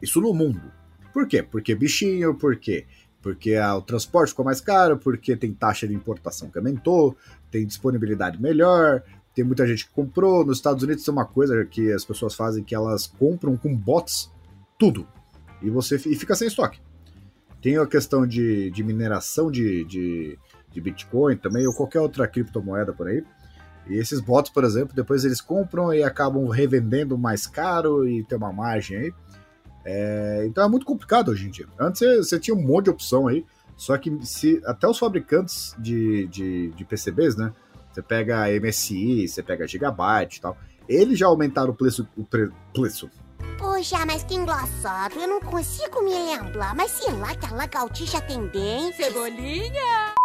[0.00, 0.72] Isso no mundo.
[1.12, 1.42] Por quê?
[1.42, 2.86] Porque bichinho, por quê?
[3.20, 7.16] Porque ah, o transporte ficou mais caro, porque tem taxa de importação que aumentou,
[7.50, 9.02] tem disponibilidade melhor,
[9.34, 10.44] tem muita gente que comprou.
[10.44, 14.30] Nos Estados Unidos tem uma coisa que as pessoas fazem que elas compram com bots
[14.78, 15.06] tudo.
[15.60, 16.80] E você e fica sem estoque.
[17.60, 20.38] Tem a questão de, de mineração de, de,
[20.70, 23.24] de Bitcoin também, ou qualquer outra criptomoeda por aí.
[23.88, 28.36] E esses bots, por exemplo, depois eles compram e acabam revendendo mais caro e tem
[28.38, 29.14] uma margem aí.
[29.90, 31.66] É, então é muito complicado hoje em dia.
[31.80, 33.42] Antes você, você, tinha um monte de opção aí,
[33.74, 37.54] só que se até os fabricantes de, de, de PCBs, né?
[37.90, 40.58] Você pega MSI, você pega Gigabyte e tal.
[40.86, 42.06] Eles já aumentaram o preço.
[42.18, 43.10] O pre, preço.
[43.56, 45.18] Poxa, mas que engraçado.
[45.18, 46.74] Eu não consigo me lembrar.
[46.74, 48.92] Mas sei lá que a lagartixa tem bem.
[48.92, 50.17] Cebolinha!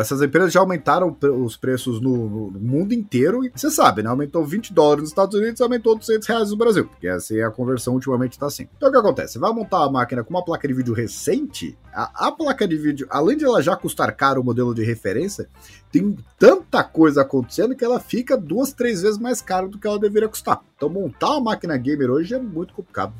[0.00, 4.10] Essas empresas já aumentaram os preços no, mundo inteiro e você sabe, né?
[4.10, 7.94] Aumentou 20 dólares nos Estados Unidos aumentou 200 reais no Brasil, porque é a conversão
[7.94, 8.68] ultimamente tá assim.
[8.76, 9.34] Então o que acontece?
[9.34, 12.76] Você vai montar a máquina com uma placa de vídeo recente, a, a placa de
[12.76, 15.48] vídeo, além de ela já custar caro o modelo de referência,
[15.92, 20.00] tem tanta coisa acontecendo que ela fica duas, três vezes mais cara do que ela
[20.00, 20.60] deveria custar.
[20.76, 23.14] Então montar uma máquina gamer hoje é muito complicado.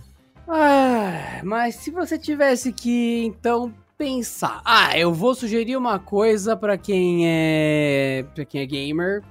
[0.48, 4.62] Ah, mas se você tivesse que, então, pensar.
[4.64, 9.22] Ah, eu vou sugerir uma coisa para quem é para quem é gamer.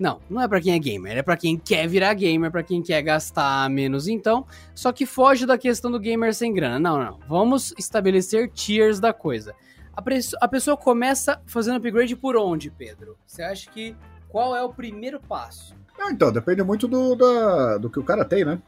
[0.00, 2.80] Não, não é para quem é gamer, é para quem quer virar gamer, para quem
[2.80, 6.78] quer gastar menos então, só que foge da questão do gamer sem grana.
[6.78, 7.18] Não, não.
[7.28, 9.54] Vamos estabelecer tiers da coisa.
[9.94, 10.02] A,
[10.40, 13.14] a pessoa começa fazendo upgrade por onde, Pedro?
[13.26, 13.94] Você acha que
[14.30, 15.76] qual é o primeiro passo?
[16.00, 18.58] Ah, então, depende muito do, da, do que o cara tem, né?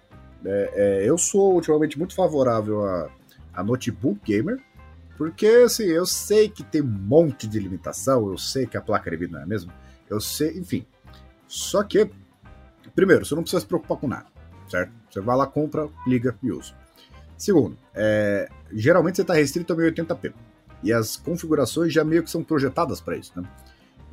[0.44, 3.08] É, é, eu sou ultimamente muito favorável a,
[3.54, 4.60] a notebook gamer,
[5.20, 9.10] porque, assim, eu sei que tem um monte de limitação, eu sei que a placa
[9.10, 9.70] de vídeo não é mesmo,
[10.08, 10.86] eu sei, enfim.
[11.46, 12.10] Só que,
[12.94, 14.24] primeiro, você não precisa se preocupar com nada,
[14.66, 14.90] certo?
[15.10, 16.72] Você vai lá, compra, liga e usa.
[17.36, 20.32] Segundo, é, geralmente você está restrito a 1080p.
[20.82, 23.46] E as configurações já meio que são projetadas para isso, né?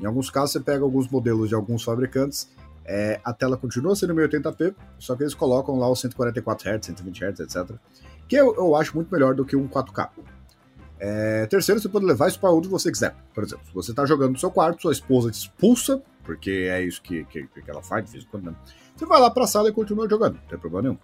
[0.01, 2.51] Em alguns casos, você pega alguns modelos de alguns fabricantes,
[2.83, 7.23] é, a tela continua sendo 1080p, só que eles colocam lá os 144 Hz, 120
[7.23, 7.77] Hz, etc.
[8.27, 10.09] Que eu, eu acho muito melhor do que um 4K.
[10.99, 13.15] É, terceiro, você pode levar isso para onde você quiser.
[13.33, 16.81] Por exemplo, se você está jogando no seu quarto, sua esposa te expulsa, porque é
[16.81, 18.45] isso que, que, que ela faz de vez em quando.
[18.45, 18.55] Né?
[18.95, 20.97] Você vai lá para a sala e continua jogando, não tem problema nenhum.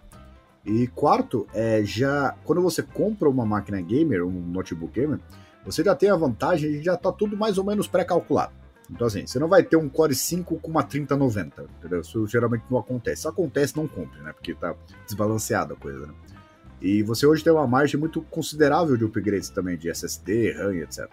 [0.64, 5.20] E quarto, é já quando você compra uma máquina gamer, um notebook gamer,
[5.64, 8.52] você já tem a vantagem de já tá tudo mais ou menos pré-calculado.
[8.90, 12.00] Então assim, você não vai ter um Core 5 com uma 3090, entendeu?
[12.00, 13.22] Isso geralmente não acontece.
[13.22, 14.32] Se acontece, não compre, né?
[14.32, 14.74] Porque tá
[15.06, 16.14] desbalanceada a coisa, né?
[16.84, 21.10] E você hoje tem uma margem muito considerável de upgrades também, de SSD, RAM, etc.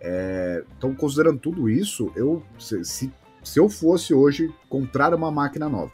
[0.00, 5.68] É, então, considerando tudo isso, eu se, se, se, eu fosse hoje comprar uma máquina
[5.68, 5.90] nova.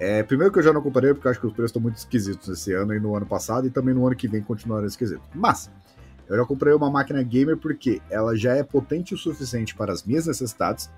[0.00, 1.94] É, primeiro que eu já não comparei, porque eu acho que os preços estão muito
[1.94, 5.24] esquisitos esse ano e no ano passado, e também no ano que vem continuarão esquisitos.
[5.32, 5.70] Mas,
[6.28, 10.02] eu já comprei uma máquina gamer porque ela já é potente o suficiente para as
[10.02, 10.90] minhas necessidades,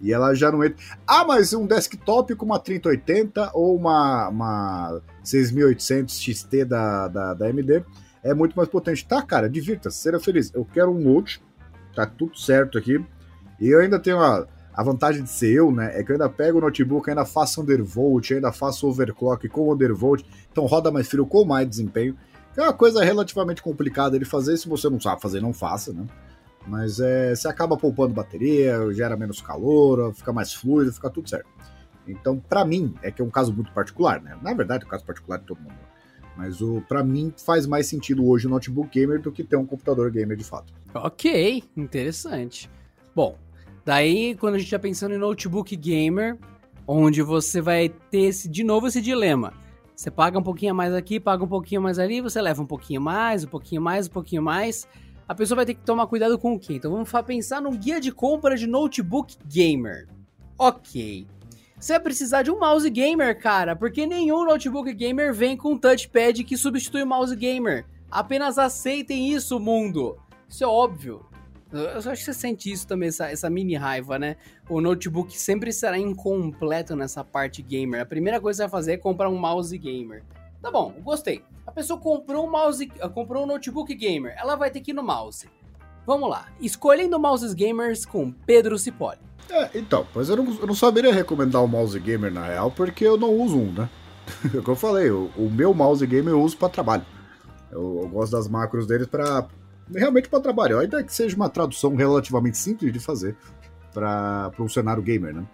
[0.00, 0.76] e ela já não entra.
[1.06, 7.46] Ah, mas um desktop com uma 3080 ou uma, uma 6800 XT da, da, da
[7.46, 7.84] AMD
[8.22, 9.06] é muito mais potente.
[9.06, 10.52] Tá, cara, divirta-se, seja feliz.
[10.54, 11.42] Eu quero um Note,
[11.94, 13.04] tá tudo certo aqui.
[13.60, 15.98] E eu ainda tenho a, a vantagem de ser eu, né?
[15.98, 20.24] É que eu ainda pego o notebook, ainda faço undervolt, ainda faço overclock com undervolt,
[20.50, 22.16] então roda mais frio com mais desempenho.
[22.56, 26.06] É uma coisa relativamente complicada de fazer, se você não sabe fazer, não faça, né?
[26.66, 31.48] Mas é, você acaba poupando bateria, gera menos calor, fica mais fluido, fica tudo certo.
[32.06, 34.36] Então, para mim, é que é um caso muito particular, né?
[34.42, 35.74] Na verdade, é um caso particular de todo mundo.
[36.36, 39.64] Mas o para mim faz mais sentido hoje o notebook gamer do que ter um
[39.64, 40.72] computador gamer de fato.
[40.92, 42.68] Ok, interessante.
[43.14, 43.38] Bom,
[43.84, 46.36] daí quando a gente está pensando em notebook gamer,
[46.86, 49.52] onde você vai ter esse, de novo esse dilema.
[49.94, 53.00] Você paga um pouquinho mais aqui, paga um pouquinho mais ali, você leva um pouquinho
[53.00, 54.88] mais, um pouquinho mais, um pouquinho mais.
[55.26, 56.74] A pessoa vai ter que tomar cuidado com o quê?
[56.74, 60.06] Então vamos pensar num guia de compra de notebook gamer.
[60.58, 61.26] Ok.
[61.78, 66.44] Você vai precisar de um mouse gamer, cara, porque nenhum notebook gamer vem com touchpad
[66.44, 67.86] que substitui o mouse gamer.
[68.10, 70.18] Apenas aceitem isso, mundo.
[70.48, 71.24] Isso é óbvio.
[71.72, 74.36] Eu acho que você sente isso também, essa, essa mini raiva, né?
[74.68, 78.02] O notebook sempre será incompleto nessa parte gamer.
[78.02, 80.22] A primeira coisa que você vai fazer é comprar um mouse gamer.
[80.64, 81.44] Tá bom, gostei.
[81.66, 84.34] A pessoa comprou um mouse, comprou um notebook gamer.
[84.38, 85.46] Ela vai ter que ir no mouse.
[86.06, 86.46] Vamos lá.
[86.58, 89.18] Escolhendo mouses gamers com Pedro Cipolli.
[89.50, 92.70] É, então, mas eu não, eu não saberia recomendar o um mouse gamer na real,
[92.70, 93.90] porque eu não uso um, né?
[94.54, 97.04] É o que eu falei, o, o meu mouse gamer eu uso para trabalho.
[97.70, 99.46] Eu, eu, gosto das macros deles para
[99.94, 103.36] realmente para trabalho, ainda que seja uma tradução relativamente simples de fazer
[103.92, 105.44] para um cenário gamer, né?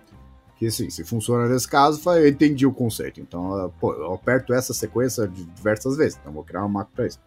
[0.61, 3.21] Que assim, se funciona nesse caso, eu entendi o conceito.
[3.21, 7.19] Então, pô, eu aperto essa sequência diversas vezes, então vou criar uma macro para isso.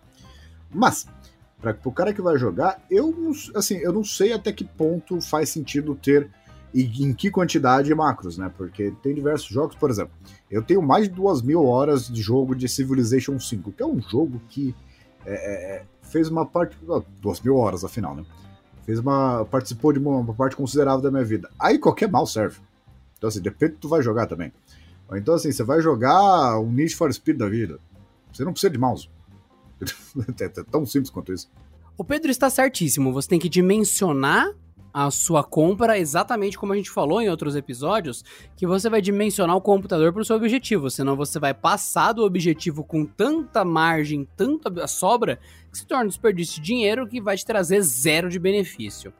[0.71, 1.07] Mas,
[1.59, 5.49] para o cara que vai jogar, eu assim, eu não sei até que ponto faz
[5.49, 6.29] sentido ter
[6.73, 8.51] e em que quantidade macros, né?
[8.55, 10.13] Porque tem diversos jogos, por exemplo,
[10.49, 13.99] eu tenho mais de duas mil horas de jogo de Civilization 5, que é um
[14.01, 14.75] jogo que
[15.25, 16.77] é, é, é fez uma parte.
[17.19, 18.23] duas mil horas, afinal, né?
[18.83, 19.45] Fez uma.
[19.45, 21.49] participou de uma, uma, parte considerável da minha vida.
[21.59, 22.59] Aí qualquer mal serve.
[23.23, 24.51] Então, assim, depende do que tu vai jogar também.
[25.13, 27.79] Então, assim, você vai jogar um Need for Speed da vida.
[28.33, 29.09] Você não precisa de mouse.
[30.41, 31.49] é tão simples quanto isso.
[31.97, 33.13] O Pedro está certíssimo.
[33.13, 34.53] Você tem que dimensionar
[34.93, 38.25] a sua compra exatamente como a gente falou em outros episódios,
[38.57, 42.23] que você vai dimensionar o computador para o seu objetivo, senão você vai passar do
[42.23, 45.39] objetivo com tanta margem, tanta sobra,
[45.71, 49.13] que se torna um desperdício de dinheiro que vai te trazer zero de benefício.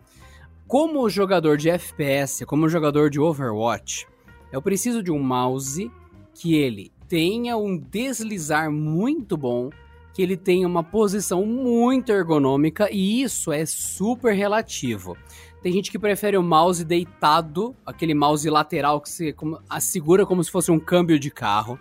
[0.74, 4.08] Como jogador de FPS, como jogador de Overwatch,
[4.52, 5.92] eu preciso de um mouse
[6.34, 9.70] que ele tenha um deslizar muito bom,
[10.16, 15.16] que ele tenha uma posição muito ergonômica e isso é super relativo.
[15.62, 19.36] Tem gente que prefere o mouse deitado, aquele mouse lateral que se
[19.80, 21.78] segura como se fosse um câmbio de carro.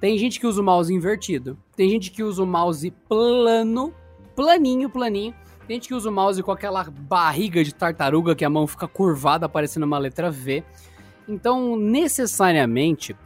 [0.00, 1.58] Tem gente que usa o mouse invertido.
[1.74, 3.92] Tem gente que usa o mouse plano,
[4.36, 5.34] planinho, planinho.
[5.66, 8.86] Tem gente que usa o mouse com aquela barriga de tartaruga que a mão fica
[8.86, 10.62] curvada, parecendo uma letra V.
[11.28, 13.16] Então, necessariamente,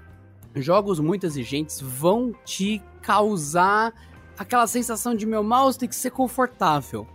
[0.54, 3.92] jogos muito exigentes vão te causar
[4.40, 7.06] aquela sensação de meu mouse tem que ser confortável.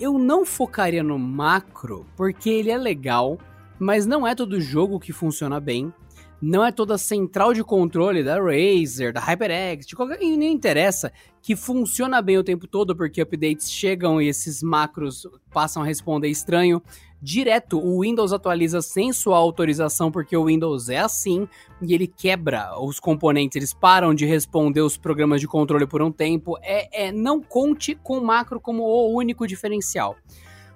[0.00, 3.38] Eu não focaria no macro, porque ele é legal,
[3.78, 5.94] mas não é todo jogo que funciona bem.
[6.42, 10.18] Não é toda central de controle da Razer, da HyperX, de qualquer.
[10.18, 15.84] Nem interessa que funciona bem o tempo todo, porque updates chegam e esses macros passam
[15.84, 16.82] a responder estranho
[17.22, 17.78] direto.
[17.78, 21.46] O Windows atualiza sem sua autorização, porque o Windows é assim,
[21.80, 26.10] e ele quebra os componentes, eles param de responder os programas de controle por um
[26.10, 26.58] tempo.
[26.60, 30.16] É, é não conte com o macro como o único diferencial.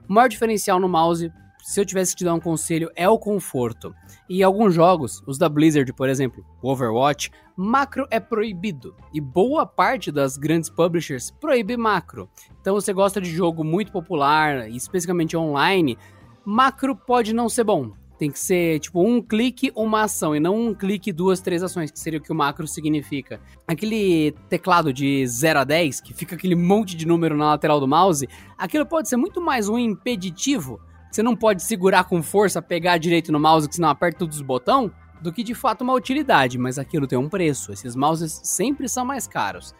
[0.09, 1.33] O maior diferencial no mouse,
[1.66, 3.92] se eu tivesse que te dar um conselho, é o conforto.
[4.29, 8.94] E alguns jogos, os da Blizzard, por exemplo, o Overwatch, macro é proibido.
[9.12, 12.31] E boa parte das grandes publishers proíbe macro.
[12.61, 15.98] Então você gosta de jogo muito popular, especificamente online,
[16.44, 17.90] macro pode não ser bom.
[18.16, 21.90] Tem que ser, tipo, um clique, uma ação, e não um clique, duas, três ações,
[21.90, 23.40] que seria o que o macro significa.
[23.66, 27.88] Aquele teclado de 0 a 10, que fica aquele monte de número na lateral do
[27.88, 30.81] mouse, aquilo pode ser muito mais um impeditivo.
[31.11, 34.42] Você não pode segurar com força, pegar direito no mouse, que senão aperta todos os
[34.42, 34.90] botões,
[35.21, 37.73] do que de fato uma utilidade, mas aquilo tem um preço.
[37.73, 39.75] Esses mouses sempre são mais caros.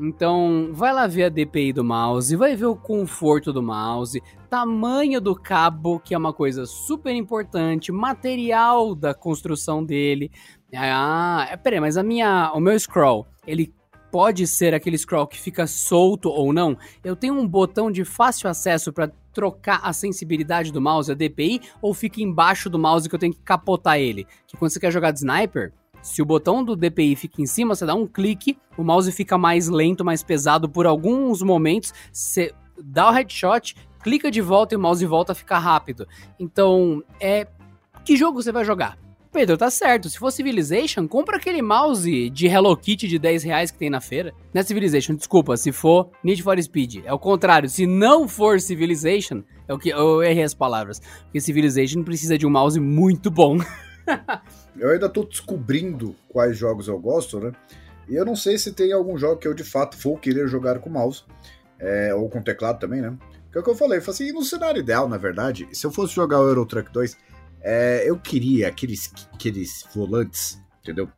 [0.00, 5.20] Então, vai lá ver a DPI do mouse, vai ver o conforto do mouse, tamanho
[5.20, 10.30] do cabo, que é uma coisa super importante, material da construção dele.
[10.74, 13.72] Ah, é, peraí, mas a minha, o meu scroll, ele
[14.10, 16.76] pode ser aquele scroll que fica solto ou não?
[17.04, 21.60] Eu tenho um botão de fácil acesso para trocar a sensibilidade do mouse, a DPI,
[21.80, 24.26] ou fica embaixo do mouse que eu tenho que capotar ele?
[24.46, 27.74] Que quando você quer jogar de sniper, se o botão do DPI fica em cima,
[27.74, 31.94] você dá um clique, o mouse fica mais lento, mais pesado por alguns momentos.
[32.12, 36.06] Você dá o headshot, clica de volta e o mouse volta a ficar rápido.
[36.38, 37.46] Então, é.
[38.04, 38.98] Que jogo você vai jogar?
[39.32, 40.10] Pedro, tá certo.
[40.10, 43.98] Se for Civilization, compra aquele mouse de Hello Kitty de 10 reais que tem na
[43.98, 44.34] feira.
[44.52, 45.56] Não é Civilization, desculpa.
[45.56, 47.02] Se for Need for Speed.
[47.06, 47.66] É o contrário.
[47.66, 51.00] Se não for Civilization, é o que eu errei as palavras.
[51.24, 53.56] Porque Civilization precisa de um mouse muito bom.
[54.78, 57.52] eu ainda tô descobrindo quais jogos eu gosto, né?
[58.06, 60.78] E eu não sei se tem algum jogo que eu de fato vou querer jogar
[60.80, 61.24] com mouse,
[61.78, 63.16] é, ou com teclado também, né?
[63.50, 65.86] Que é o que eu falei, eu falei assim, no cenário ideal, na verdade, se
[65.86, 67.16] eu fosse jogar o Euro Truck 2,
[67.62, 71.08] é, eu queria aqueles, aqueles volantes, entendeu?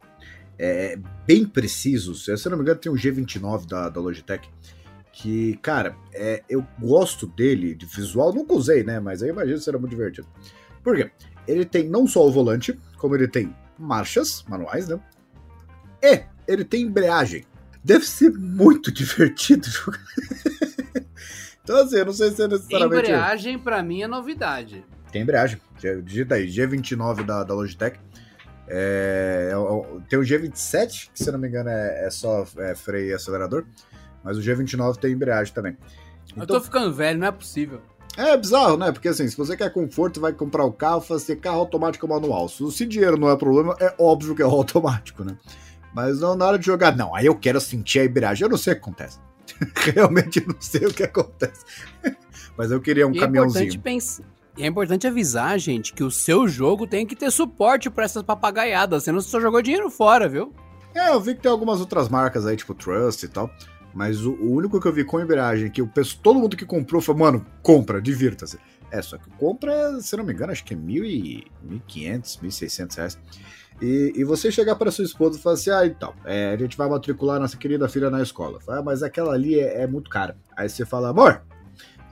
[0.58, 2.24] é, bem precisos.
[2.24, 4.48] Se eu não me engano, tem o G29 da, da Logitech.
[5.12, 8.32] Que, cara, é, eu gosto dele, de visual.
[8.32, 8.98] Nunca usei, né?
[8.98, 10.26] Mas aí imagino que será muito divertido.
[10.82, 11.10] Por quê?
[11.46, 14.98] Ele tem não só o volante, como ele tem marchas manuais, né?
[16.02, 17.44] E ele tem embreagem.
[17.82, 20.00] Deve ser muito divertido jogar.
[21.62, 23.10] então, assim, eu não sei se é necessariamente.
[23.10, 24.84] Embreagem, pra mim, é novidade.
[25.14, 25.60] Tem embreagem.
[26.02, 28.00] Digita aí, G29 da, da Logitech.
[28.66, 32.74] É, é, é tem o G27, que se não me engano é, é só é,
[32.74, 33.64] freio e acelerador.
[34.24, 35.76] Mas o G29 tem embreagem também.
[36.32, 37.80] Então, eu tô ficando velho, não é possível.
[38.16, 38.90] É bizarro, né?
[38.90, 42.48] Porque assim, se você quer conforto, vai comprar o carro, fazer carro automático manual.
[42.48, 45.38] Se dinheiro não é problema, é óbvio que é automático, né?
[45.94, 47.14] Mas não na hora de jogar, não.
[47.14, 48.46] Aí eu quero sentir a embreagem.
[48.46, 49.20] Eu não sei o que acontece.
[49.94, 51.64] Realmente não sei o que acontece.
[52.58, 53.62] Mas eu queria um e é caminhãozinho.
[53.62, 58.04] É importante, é importante avisar, gente, que o seu jogo tem que ter suporte para
[58.04, 60.52] essas papagaiadas, senão você só jogou dinheiro fora, viu?
[60.94, 63.50] É, eu vi que tem algumas outras marcas aí, tipo Trust e tal.
[63.92, 66.66] Mas o, o único que eu vi com embreagem, que eu penso, todo mundo que
[66.66, 68.58] comprou falou, mano, compra, divirta-se.
[68.90, 72.96] É, só que compra, se não me engano, acho que é mil e, 1.500, 1.600
[72.96, 73.18] reais.
[73.82, 76.76] E, e, você chegar para sua esposa e falar assim: ah, então, é, a gente
[76.76, 78.60] vai matricular nossa querida filha na escola.
[78.60, 80.36] Fala, ah, mas aquela ali é, é, muito cara.
[80.56, 81.42] Aí você fala: amor,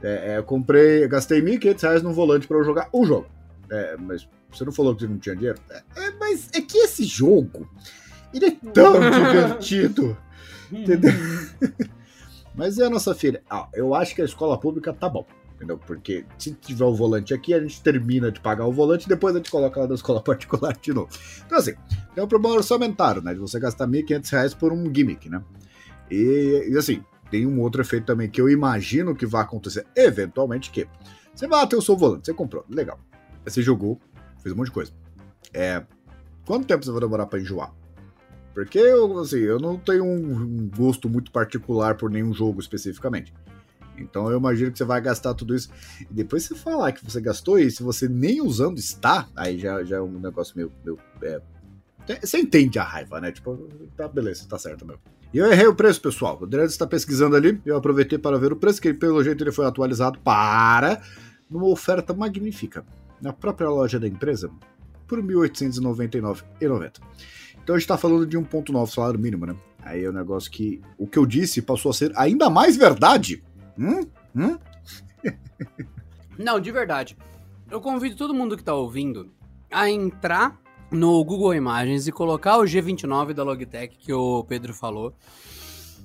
[0.03, 3.26] é, é eu comprei, gastei 1.500 reais num volante para eu jogar um jogo.
[3.70, 5.59] É, mas você não falou que você não tinha dinheiro?
[5.70, 7.68] É, é, mas é que esse jogo,
[8.34, 10.16] ele é tão divertido.
[10.70, 11.12] Entendeu?
[12.55, 13.42] Mas é a nossa filha.
[13.48, 15.26] Ah, eu acho que a escola pública tá bom.
[15.55, 15.78] Entendeu?
[15.78, 19.34] Porque se tiver o volante aqui, a gente termina de pagar o volante e depois
[19.34, 21.09] a gente coloca ela na escola particular de novo.
[21.46, 21.74] Então, assim,
[22.14, 23.32] tem um problema orçamentário, né?
[23.32, 25.42] De você gastar R$ 1.500 por um gimmick, né?
[26.11, 30.70] E, e, assim, tem um outro efeito também que eu imagino que vai acontecer eventualmente,
[30.70, 30.86] que
[31.34, 33.00] você vai ter o seu volante, você comprou, legal.
[33.42, 33.98] Você jogou,
[34.42, 34.92] fez um monte de coisa.
[35.54, 35.82] É,
[36.44, 37.72] quanto tempo você vai demorar para enjoar?
[38.52, 43.32] Porque eu, assim, eu não tenho um gosto muito particular por nenhum jogo especificamente.
[43.96, 45.70] Então eu imagino que você vai gastar tudo isso.
[46.02, 49.82] E depois você falar que você gastou isso, se você nem usando está, aí já,
[49.82, 50.70] já é um negócio meio.
[50.84, 51.40] meio é...
[52.20, 53.32] Você entende a raiva, né?
[53.32, 53.56] Tipo,
[53.96, 54.98] tá, beleza, tá certo meu.
[55.32, 56.38] E eu errei o preço, pessoal.
[56.40, 57.60] O Dredd está pesquisando ali.
[57.64, 61.00] Eu aproveitei para ver o preço, que pelo jeito ele foi atualizado para
[61.50, 62.84] uma oferta magnífica
[63.20, 64.50] na própria loja da empresa
[65.06, 67.00] por R$ 1.899,90.
[67.62, 69.56] Então a gente tá falando de 1.9 salário mínimo, né?
[69.82, 73.42] Aí é um negócio que o que eu disse passou a ser ainda mais verdade.
[73.78, 74.06] Hum?
[74.34, 74.58] Hum?
[76.38, 77.16] Não, de verdade.
[77.70, 79.32] Eu convido todo mundo que tá ouvindo
[79.70, 80.60] a entrar
[80.93, 85.14] no Google Imagens e colocar o G29 da Logitech que o Pedro falou.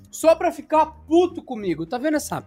[0.10, 1.86] Só pra ficar puto comigo.
[1.86, 2.44] Tá vendo essa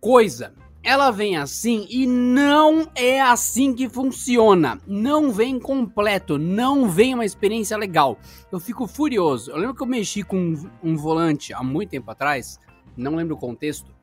[0.00, 0.52] coisa?
[0.82, 4.80] ela vem assim e não é assim que funciona.
[4.86, 8.18] Não vem completo, não vem uma experiência legal.
[8.50, 9.50] Eu fico furioso.
[9.50, 12.58] Eu lembro que eu mexi com um, um volante há muito tempo atrás,
[12.96, 13.94] não lembro o contexto.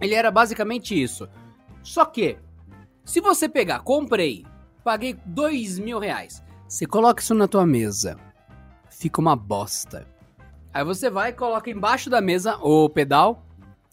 [0.00, 1.28] Ele era basicamente isso.
[1.82, 2.38] Só que,
[3.04, 4.46] se você pegar, comprei,
[4.82, 8.18] paguei dois mil reais, você coloca isso na tua mesa,
[8.90, 10.06] fica uma bosta.
[10.72, 13.42] Aí você vai, coloca embaixo da mesa o pedal,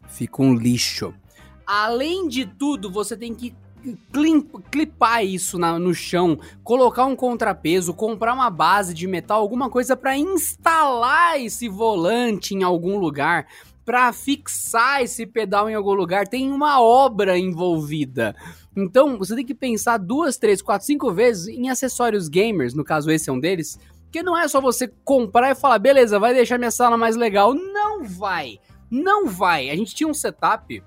[0.10, 1.14] fica um lixo.
[1.66, 3.56] Além de tudo, você tem que
[4.70, 9.96] clipar isso na, no chão, colocar um contrapeso, comprar uma base de metal, alguma coisa
[9.96, 13.48] para instalar esse volante em algum lugar,
[13.86, 16.28] para fixar esse pedal em algum lugar.
[16.28, 18.36] Tem uma obra envolvida.
[18.76, 23.12] Então você tem que pensar duas, três, quatro, cinco vezes em acessórios gamers, no caso
[23.12, 23.80] esse é um deles,
[24.12, 27.54] que não é só você comprar e falar, beleza, vai deixar minha sala mais legal.
[27.54, 28.60] Não vai,
[28.90, 29.70] não vai.
[29.70, 30.84] A gente tinha um setup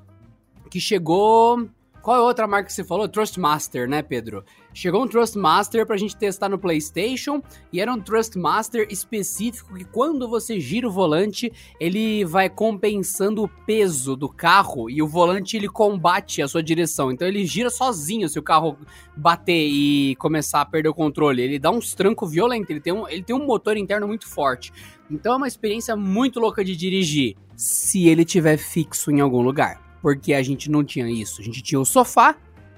[0.68, 1.68] que chegou.
[2.03, 3.09] Qual é a outra marca que você falou?
[3.09, 4.44] Trustmaster, né, Pedro?
[4.78, 10.28] Chegou um Trustmaster pra gente testar no PlayStation e era um Trustmaster específico que quando
[10.28, 15.68] você gira o volante, ele vai compensando o peso do carro e o volante ele
[15.68, 17.10] combate a sua direção.
[17.10, 18.78] Então ele gira sozinho se o carro
[19.16, 21.42] bater e começar a perder o controle.
[21.42, 24.72] Ele dá uns trancos violentos, ele tem um, ele tem um motor interno muito forte.
[25.10, 29.98] Então é uma experiência muito louca de dirigir, se ele tiver fixo em algum lugar
[30.00, 31.40] porque a gente não tinha isso.
[31.40, 32.36] A gente tinha o sofá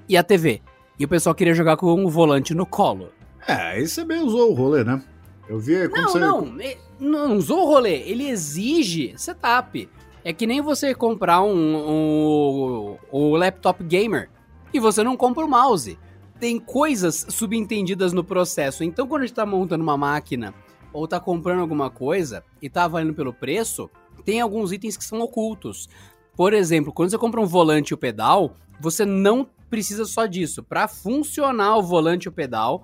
[0.09, 0.63] e a TV.
[0.99, 3.09] E o pessoal queria jogar com o volante no colo.
[3.47, 5.01] É, aí você bem usou o rolê, né?
[5.49, 6.19] Eu vi não, você...
[6.19, 6.55] não,
[6.99, 8.01] não usou o rolê.
[8.03, 9.89] Ele exige setup.
[10.23, 14.29] É que nem você comprar um, um, um laptop gamer
[14.73, 15.97] e você não compra o mouse.
[16.39, 18.83] Tem coisas subentendidas no processo.
[18.83, 20.53] Então, quando a gente tá montando uma máquina
[20.93, 23.89] ou tá comprando alguma coisa e tá valendo pelo preço,
[24.23, 25.89] tem alguns itens que são ocultos.
[26.35, 30.61] Por exemplo, quando você compra um volante e o pedal, você não precisa só disso.
[30.61, 32.83] Para funcionar o volante e o pedal,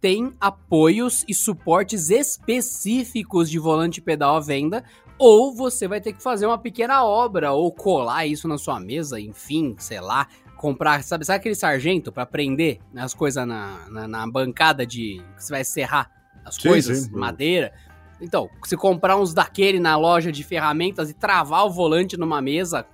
[0.00, 4.82] tem apoios e suportes específicos de volante pedal à venda,
[5.18, 9.20] ou você vai ter que fazer uma pequena obra ou colar isso na sua mesa,
[9.20, 10.26] enfim, sei lá,
[10.56, 15.44] comprar, sabe, sabe aquele sargento para prender as coisas na, na, na, bancada de que
[15.44, 16.10] você vai serrar
[16.44, 17.12] as sim, coisas, sim.
[17.12, 17.72] madeira.
[18.20, 22.86] Então, se comprar uns daquele na loja de ferramentas e travar o volante numa mesa,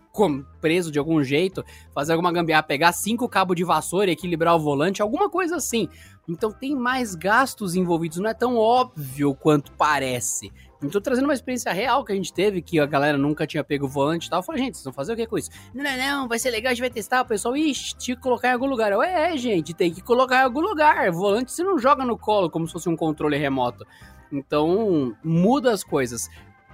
[0.61, 1.65] preso de algum jeito,
[1.95, 5.89] fazer alguma gambiarra, pegar cinco cabos de vassoura e equilibrar o volante, alguma coisa assim.
[6.29, 10.53] Então tem mais gastos envolvidos, não é tão óbvio quanto parece.
[10.83, 13.87] Então, trazendo uma experiência real que a gente teve, que a galera nunca tinha pego
[13.87, 14.39] o volante e tal.
[14.39, 15.51] Eu falei, gente, vocês vão fazer o que com isso?
[15.75, 17.23] Não, não, não, vai ser legal, a gente vai testar.
[17.23, 18.93] O pessoal, ixi, tinha que colocar em algum lugar.
[18.93, 21.11] Eu, é, gente, tem que colocar em algum lugar.
[21.11, 23.85] Volante você não joga no colo como se fosse um controle remoto.
[24.31, 26.31] Então, muda as coisas.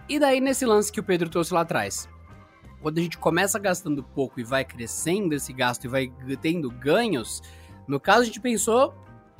[0.06, 2.06] E daí, nesse lance que o Pedro trouxe lá atrás,
[2.84, 6.12] quando a gente começa gastando pouco e vai crescendo esse gasto e vai
[6.42, 7.40] tendo ganhos,
[7.88, 8.92] no caso a gente pensou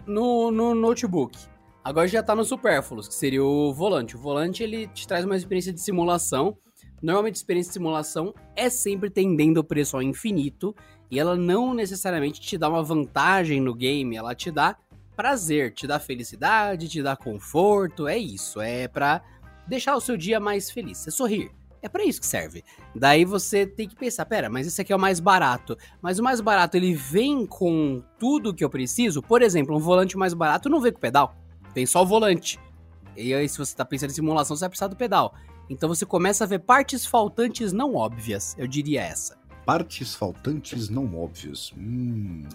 [0.06, 1.38] no, no notebook.
[1.84, 4.16] Agora já tá no supérfluos, que seria o volante.
[4.16, 6.56] O volante ele te traz uma experiência de simulação.
[7.02, 10.74] Normalmente, experiência de simulação é sempre tendendo o preço ao infinito
[11.10, 14.74] e ela não necessariamente te dá uma vantagem no game, ela te dá
[15.14, 19.22] prazer, te dá felicidade, te dá conforto, é isso, é para
[19.68, 21.50] deixar o seu dia mais feliz, é sorrir.
[21.84, 22.64] É para isso que serve.
[22.96, 25.76] Daí você tem que pensar, pera, mas esse aqui é o mais barato.
[26.00, 29.20] Mas o mais barato, ele vem com tudo que eu preciso?
[29.20, 31.36] Por exemplo, um volante mais barato não vem com pedal.
[31.74, 32.58] Vem só o volante.
[33.14, 35.34] E aí, se você tá pensando em simulação, você vai precisar do pedal.
[35.68, 39.36] Então você começa a ver partes faltantes não óbvias, eu diria essa.
[39.66, 41.70] Partes faltantes não óbvias.
[41.76, 42.48] Hum,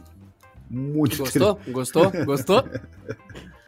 [0.67, 1.59] muito Gostou?
[1.69, 2.11] Gostou?
[2.25, 2.63] Gostou?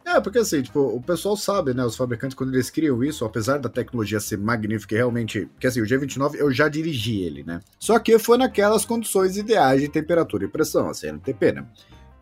[0.04, 1.84] É, porque assim, tipo, o pessoal sabe, né?
[1.84, 5.46] Os fabricantes, quando eles criam isso, apesar da tecnologia ser magnífica e realmente.
[5.46, 7.60] Porque assim, o G29 eu já dirigi ele, né?
[7.78, 11.66] Só que foi naquelas condições ideais de temperatura e pressão, a CNTP, né?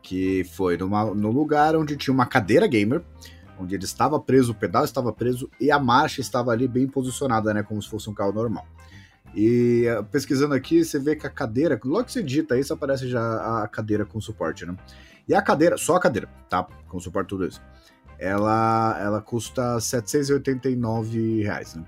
[0.03, 3.03] Que foi numa, no lugar onde tinha uma cadeira gamer,
[3.59, 7.55] onde ele estava preso, o pedal estava preso e a marcha estava ali bem posicionada,
[7.55, 7.62] né?
[7.62, 8.66] Como se fosse um carro normal.
[9.35, 13.09] E eh, pesquisando aqui, você vê que a cadeira, logo que você digita isso, aparece
[13.09, 14.76] já a cadeira com suporte, né?
[15.31, 16.66] E a cadeira, só a cadeira, tá?
[16.89, 17.62] Com suporte tudo isso.
[18.18, 21.85] Ela, ela custa 789 reais, né?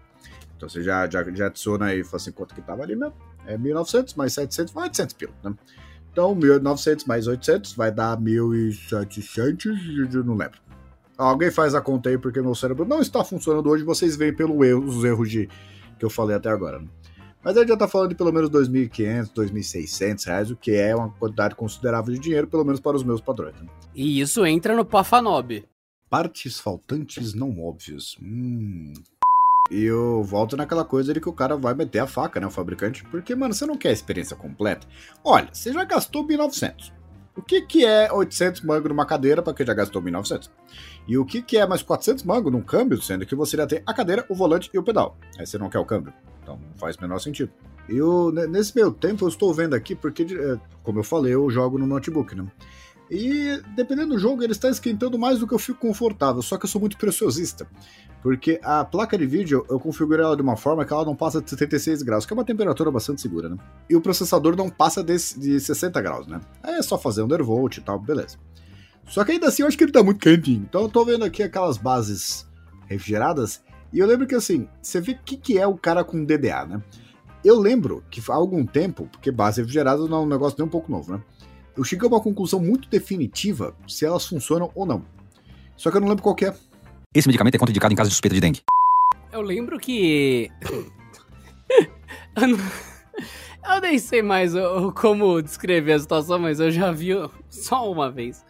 [0.57, 3.17] Então você já, já, já adiciona aí, fala assim, quanto que tava ali mesmo?
[3.45, 5.53] É 1.900 mais 700, vai 800 pila, né?
[6.13, 10.61] Então 1.900 mais 800 vai dar 1.700, eu não lembro.
[11.19, 14.65] Alguém faz a conta aí porque meu cérebro não está funcionando hoje, vocês veem pelo
[14.65, 15.49] erro, os erros de,
[15.99, 16.87] que eu falei até agora, né?
[17.45, 20.95] Mas a gente já está falando de pelo menos 2.500, 2.600 reais, o que é
[20.95, 23.55] uma quantidade considerável de dinheiro, pelo menos para os meus padrões.
[23.61, 23.69] Né?
[23.95, 25.65] E isso entra no Pafanob.
[26.09, 28.17] Partes faltantes não óbvias.
[28.23, 28.93] Hum.
[29.71, 32.51] E eu volto naquela coisa de que o cara vai meter a faca, né, o
[32.51, 34.87] fabricante, porque, mano, você não quer a experiência completa.
[35.25, 36.93] Olha, você já gastou 1.900.
[37.35, 40.51] O que, que é 800 mangos numa cadeira para quem já gastou 1.900?
[41.09, 43.83] E o que, que é mais 400 mangos num câmbio, sendo que você já tem
[43.87, 45.17] a cadeira, o volante e o pedal.
[45.39, 46.13] Aí você não quer o câmbio.
[46.43, 47.53] Então não faz o menor sentido.
[47.89, 51.79] Eu, nesse meio tempo, eu estou vendo aqui, porque, é, como eu falei, eu jogo
[51.79, 52.47] no notebook, né?
[53.11, 56.65] E dependendo do jogo, ele está esquentando mais do que eu fico confortável, só que
[56.65, 57.69] eu sou muito preciosista.
[58.23, 61.43] Porque a placa de vídeo, eu configuro ela de uma forma que ela não passa
[61.43, 63.57] de 76 graus, que é uma temperatura bastante segura, né?
[63.91, 66.41] E o processador não passa de, de 60 graus, né?
[66.63, 68.39] Aí é só fazer um undervolt e tal, beleza.
[69.09, 70.65] Só que ainda assim eu acho que ele tá muito quentinho.
[70.67, 72.47] Então eu tô vendo aqui aquelas bases
[72.87, 73.61] refrigeradas
[73.93, 76.65] e eu lembro que assim, você vê o que, que é o cara com DDA,
[76.65, 76.83] né?
[77.45, 80.71] Eu lembro que há algum tempo, porque base refrigerada não é um negócio nem um
[80.71, 81.23] pouco novo, né?
[81.77, 85.05] Eu cheguei a uma conclusão muito definitiva se elas funcionam ou não.
[85.77, 86.55] Só que eu não lembro qual é.
[87.15, 88.61] Esse medicamento é contraindicado em caso de suspeita de dengue.
[89.33, 90.51] Eu lembro que.
[92.37, 92.59] eu, não...
[93.75, 94.53] eu nem sei mais
[94.95, 97.11] como descrever a situação, mas eu já vi
[97.51, 98.45] só uma vez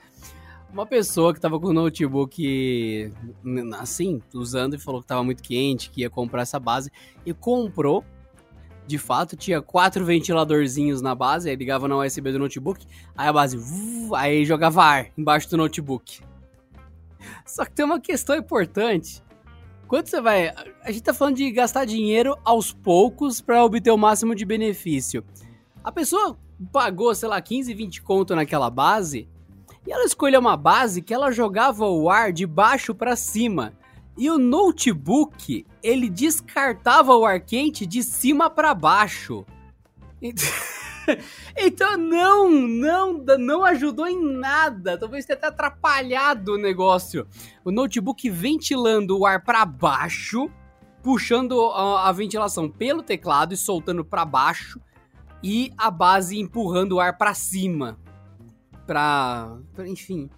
[0.73, 3.13] uma pessoa que tava com o notebook
[3.79, 6.91] assim, usando e falou que tava muito quente, que ia comprar essa base
[7.27, 8.05] e comprou.
[8.85, 12.85] De fato, tinha quatro ventiladorzinhos na base, aí ligava na USB do notebook,
[13.17, 13.57] aí a base,
[14.17, 16.21] aí jogava ar embaixo do notebook.
[17.47, 19.23] Só que tem uma questão importante.
[19.87, 20.49] Quando você vai.
[20.83, 25.23] A gente tá falando de gastar dinheiro aos poucos para obter o máximo de benefício.
[25.85, 26.37] A pessoa
[26.73, 29.29] pagou, sei lá, 15, 20 conto naquela base
[29.87, 33.73] e ela escolheu uma base que ela jogava o ar de baixo para cima.
[34.17, 39.45] E o notebook, ele descartava o ar quente de cima para baixo.
[41.57, 44.97] Então não, não, não ajudou em nada.
[44.97, 47.27] Talvez tenha até atrapalhado o negócio.
[47.65, 50.49] O notebook ventilando o ar para baixo,
[51.03, 54.81] puxando a, a, ventilação pelo teclado e soltando para baixo,
[55.43, 57.99] e a base empurrando o ar para cima
[58.87, 60.31] pra, pra enfim.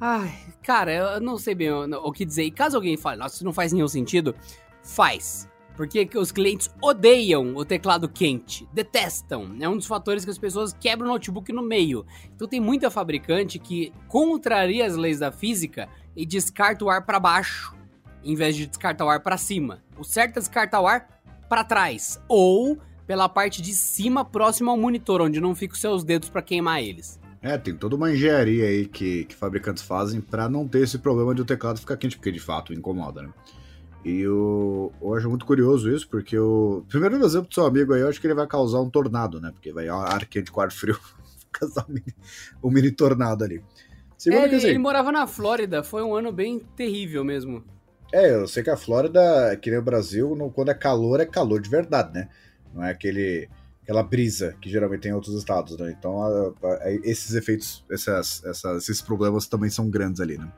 [0.00, 2.44] Ai, cara, eu não sei bem o, que dizer.
[2.44, 4.34] E caso alguém fale, nossa, isso não faz nenhum sentido,
[4.82, 5.48] faz.
[5.76, 9.56] Porque os clientes odeiam o teclado quente, detestam.
[9.60, 12.06] É um dos fatores que as pessoas quebram o notebook no meio.
[12.34, 17.18] Então tem muita fabricante que contraria as leis da física e descarta o ar para
[17.18, 17.74] baixo,
[18.22, 19.82] em vez de descartar o ar para cima.
[19.98, 21.08] O certo é descartar o ar
[21.48, 26.28] para trás ou pela parte de cima próximo ao monitor, onde não ficam seus dedos
[26.28, 27.20] para queimar eles.
[27.44, 31.34] É, tem toda uma engenharia aí que, que fabricantes fazem para não ter esse problema
[31.34, 33.28] de o teclado ficar quente, porque de fato incomoda, né?
[34.02, 36.82] E eu, eu acho muito curioso isso, porque o.
[36.88, 39.50] Primeiro exemplo do seu amigo aí, eu acho que ele vai causar um tornado, né?
[39.52, 40.98] Porque vai ar quente com ar frio,
[41.52, 42.14] causar um mini,
[42.62, 43.62] um mini tornado ali.
[44.16, 47.62] Segundo é, ele, assim, ele morava na Flórida, foi um ano bem terrível mesmo.
[48.10, 51.60] É, eu sei que a Flórida, que nem o Brasil, quando é calor, é calor
[51.60, 52.28] de verdade, né?
[52.72, 53.50] Não é aquele
[53.84, 55.94] aquela brisa que geralmente tem em outros estados, né?
[55.96, 60.50] Então, a, a, esses efeitos, essas, essas, esses problemas também são grandes ali, né?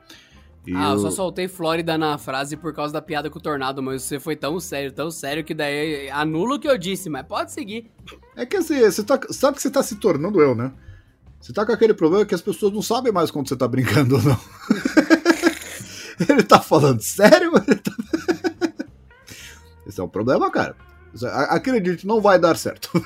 [0.65, 3.81] E ah, eu só soltei Flórida na frase por causa da piada com o tornado,
[3.81, 7.25] mas você foi tão sério, tão sério que daí anula o que eu disse, mas
[7.25, 7.89] pode seguir.
[8.35, 10.73] É que assim, você tá, sabe que você tá se tornando eu, né?
[11.39, 14.15] Você tá com aquele problema que as pessoas não sabem mais quando você tá brincando
[14.15, 14.39] ou não.
[16.27, 17.51] ele tá falando sério?
[17.51, 17.91] Tá...
[19.87, 20.75] Esse é um problema, cara.
[21.23, 22.89] Acredite, não vai dar certo.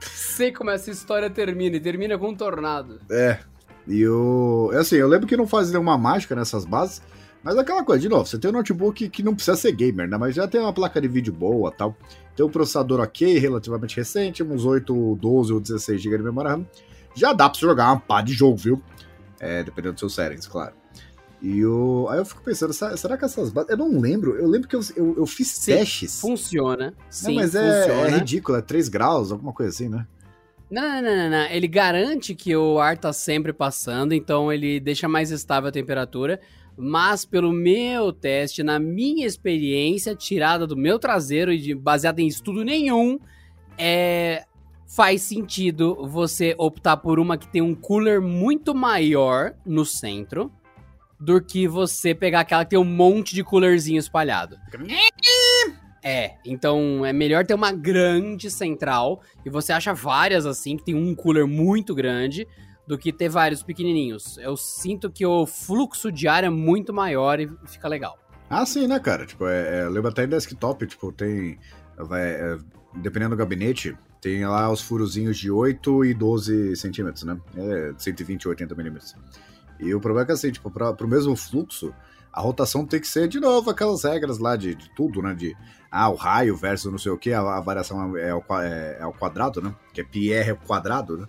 [0.00, 3.00] Sei como essa história termina, e termina com um tornado.
[3.10, 3.38] É,
[3.86, 4.70] e o.
[4.72, 7.00] É assim, eu lembro que não faz nenhuma mágica nessas bases,
[7.42, 10.16] mas aquela coisa, de novo, você tem um notebook que não precisa ser gamer, né?
[10.16, 11.96] Mas já tem uma placa de vídeo boa tal.
[12.34, 16.66] Tem um processador ok, relativamente recente, uns 8, 12 ou 16 GB de memória RAM.
[17.14, 18.82] Já dá pra você jogar uma pá de jogo, viu?
[19.40, 20.74] É, dependendo dos seus settings, claro.
[21.40, 22.08] E o...
[22.10, 23.70] aí eu fico pensando, será que essas bases.
[23.70, 26.20] Eu não lembro, eu lembro que eu, eu, eu fiz Sim, testes.
[26.20, 26.94] Funciona.
[27.10, 30.06] Sim, não, mas é, é ridículo, é 3 graus, alguma coisa assim, né?
[30.70, 35.08] Não, não, não, não, Ele garante que o ar tá sempre passando, então ele deixa
[35.08, 36.40] mais estável a temperatura.
[36.76, 42.64] Mas pelo meu teste, na minha experiência, tirada do meu traseiro e baseada em estudo
[42.64, 43.18] nenhum,
[43.78, 44.44] é
[44.86, 50.50] faz sentido você optar por uma que tem um cooler muito maior no centro
[51.18, 54.56] do que você pegar aquela que tem um monte de coolerzinho espalhado.
[56.02, 60.94] É, então é melhor ter uma grande central e você acha várias assim, que tem
[60.94, 62.46] um cooler muito grande,
[62.86, 64.38] do que ter vários pequenininhos.
[64.38, 68.16] Eu sinto que o fluxo de ar é muito maior e fica legal.
[68.48, 69.26] Ah, sim, né, cara?
[69.26, 71.58] Tipo, é, é, lembra até em desktop, tipo, tem.
[71.98, 72.58] Vai, é,
[72.94, 77.36] dependendo do gabinete, tem lá os furozinhos de 8 e 12 centímetros, né?
[77.56, 79.16] É 120 e 80 milímetros.
[79.78, 81.94] E o problema é que, assim, tipo, pra, pro mesmo fluxo,
[82.36, 85.34] a rotação tem que ser de novo aquelas regras lá de, de tudo, né?
[85.34, 85.56] De
[85.90, 89.02] ah, o raio versus não sei o que, a, a variação é ao, é, é
[89.02, 89.74] ao quadrado, né?
[89.94, 91.26] Que é Pierre ao quadrado, né?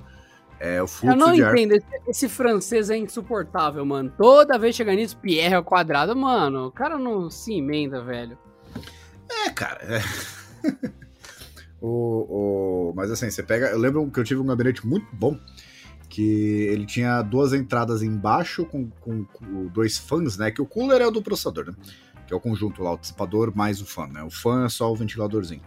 [0.59, 4.11] É o fluxo Eu não entendo, esse, esse, francês é insuportável, mano.
[4.17, 8.37] Toda vez chega nisso, Pierre ao quadrado, mano, o cara não se emenda, velho.
[9.29, 9.79] É, cara.
[9.83, 10.01] É.
[11.79, 13.67] o, o, mas assim, você pega.
[13.67, 15.39] Eu lembro que eu tive um gabinete muito bom
[16.09, 20.51] que ele tinha duas entradas embaixo com, com, com, dois fãs, né?
[20.51, 21.73] Que o cooler é o do processador, né?
[22.25, 24.23] Que é o conjunto lá, o dissipador mais o fan, né?
[24.23, 25.61] O fan é só o ventiladorzinho.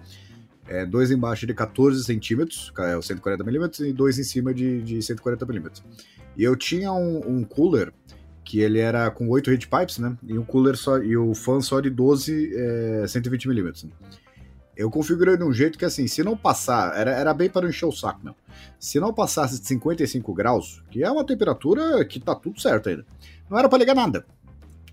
[0.66, 4.98] É, dois embaixo de 14 centímetros, é o 140mm, e dois em cima de, de
[4.98, 5.82] 140mm.
[6.36, 7.92] E eu tinha um, um, cooler
[8.44, 10.16] que ele era com 8 heat pipes, né?
[10.22, 13.84] E o cooler só e o fan só de 12 é, 120mm.
[13.84, 13.90] Né?
[14.76, 17.86] Eu configurei de um jeito que, assim, se não passar, era, era bem para encher
[17.86, 18.34] o saco, meu.
[18.78, 23.04] Se não passasse de 55 graus, que é uma temperatura que tá tudo certo ainda,
[23.48, 24.24] não era para ligar nada.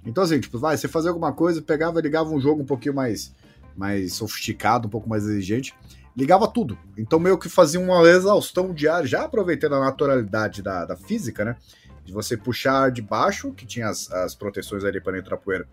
[0.06, 3.34] Então, assim, tipo, vai, você fazer alguma coisa, pegava, ligava um jogo um pouquinho mais,
[3.76, 5.74] mais sofisticado, um pouco mais exigente,
[6.16, 6.78] ligava tudo.
[6.98, 11.46] Então, meio que fazia uma exaustão de ar, já aproveitando a naturalidade da, da física,
[11.46, 11.56] né?
[12.04, 15.68] De você puxar de baixo, que tinha as, as proteções ali para entrar poeira,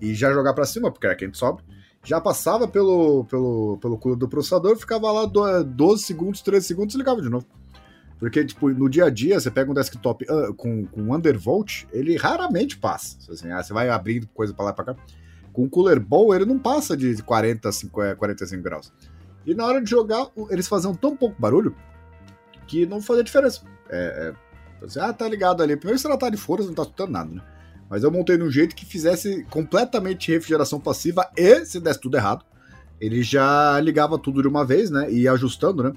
[0.00, 1.62] e já jogar para cima, porque era quente sobe
[2.08, 6.98] já passava pelo, pelo, pelo cooler do processador, ficava lá 12 segundos, 13 segundos e
[6.98, 7.44] ligava de novo.
[8.18, 12.16] Porque, tipo, no dia a dia, você pega um desktop uh, com, com undervolt, ele
[12.16, 13.18] raramente passa.
[13.30, 14.96] Assim, ah, você vai abrindo coisa para lá e pra cá.
[15.52, 18.90] Com um cooler bom, ele não passa de 40, 50, 45 graus.
[19.44, 21.76] E na hora de jogar, eles faziam tão pouco barulho
[22.66, 23.60] que não fazia diferença.
[23.90, 24.32] É,
[24.80, 25.76] é, assim, ah, tá ligado ali.
[25.76, 27.42] Primeiro, se ela tá de fora, não tá escutando nada, né?
[27.88, 32.16] Mas eu montei de um jeito que fizesse completamente refrigeração passiva e, se desse tudo
[32.16, 32.44] errado,
[33.00, 35.10] ele já ligava tudo de uma vez, né?
[35.10, 35.92] E ia ajustando, né?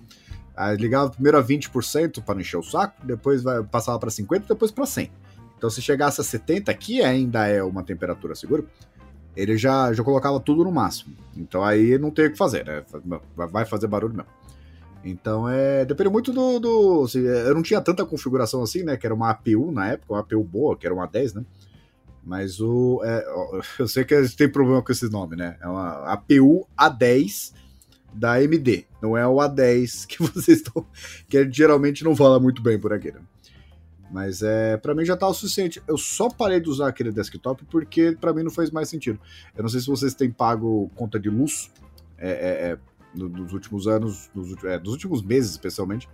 [0.56, 4.72] Aí ligava primeiro a 20% para encher o saco, depois vai, passava para 50%, depois
[4.72, 5.10] para 100%.
[5.58, 8.64] Então, se chegasse a 70%, que ainda é uma temperatura segura,
[9.36, 11.16] ele já, já colocava tudo no máximo.
[11.36, 12.84] Então aí não tem o que fazer, né?
[13.36, 14.30] Vai fazer barulho mesmo.
[15.04, 15.86] Então é.
[15.86, 16.60] Depende muito do.
[16.60, 18.98] do assim, eu não tinha tanta configuração assim, né?
[18.98, 21.46] Que era uma APU na época, uma APU boa, que era uma 10, né?
[22.24, 23.02] Mas o.
[23.04, 23.26] É,
[23.80, 25.58] eu sei que tem problema com esse nome, né?
[25.62, 27.54] É uma APU A10
[28.14, 28.86] da AMD.
[29.02, 30.86] Não é o A10 que vocês estão.
[31.28, 33.22] que geralmente não fala muito bem por aqui, né?
[34.12, 35.82] Mas é, para mim já tá o suficiente.
[35.88, 39.20] Eu só parei de usar aquele desktop porque para mim não fez mais sentido.
[39.56, 41.72] Eu não sei se vocês têm pago conta de luz
[42.18, 42.78] é, é, é
[43.14, 46.10] nos últimos anos, nos, é, nos, últimos meses especialmente.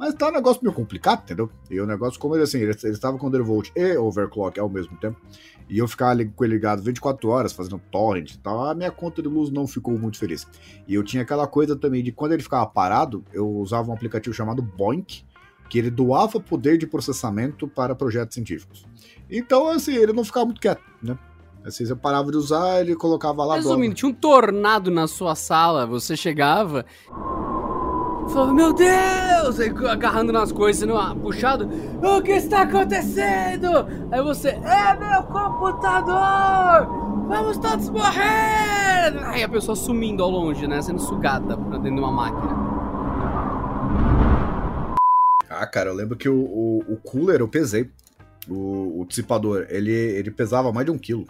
[0.00, 1.50] Mas tá um negócio meio complicado, entendeu?
[1.70, 5.20] E o negócio, como ele assim, ele, estava com undervolt e overclock ao mesmo tempo.
[5.68, 8.64] E eu ficava com ele ligado 24 horas, fazendo torrent e tal.
[8.64, 10.46] A minha conta de luz não ficou muito feliz.
[10.88, 14.34] E eu tinha aquela coisa também de quando ele ficava parado, eu usava um aplicativo
[14.34, 15.22] chamado Boink,
[15.68, 18.86] que ele doava poder de processamento para projetos científicos.
[19.30, 21.18] Então, assim, ele não ficava muito quieto, né?
[21.62, 23.56] Assim, você parava de usar, ele colocava lá...
[23.56, 26.86] Resumindo, tinha um tornado na sua sala, você chegava...
[28.32, 29.58] Falava, meu Deus!
[29.58, 31.68] Aí, agarrando nas coisas, sendo puxado.
[32.00, 33.68] O que está acontecendo?
[34.12, 36.86] Aí você, é meu computador!
[37.28, 39.18] Vamos todos morrer!
[39.26, 40.80] Aí a pessoa sumindo ao longe, né?
[40.80, 42.70] Sendo sugada pra dentro de uma máquina.
[45.48, 47.90] Ah, cara, eu lembro que o, o, o cooler eu pesei.
[48.48, 51.26] O, o, dissipador, ele, ele pesava mais de um quilo.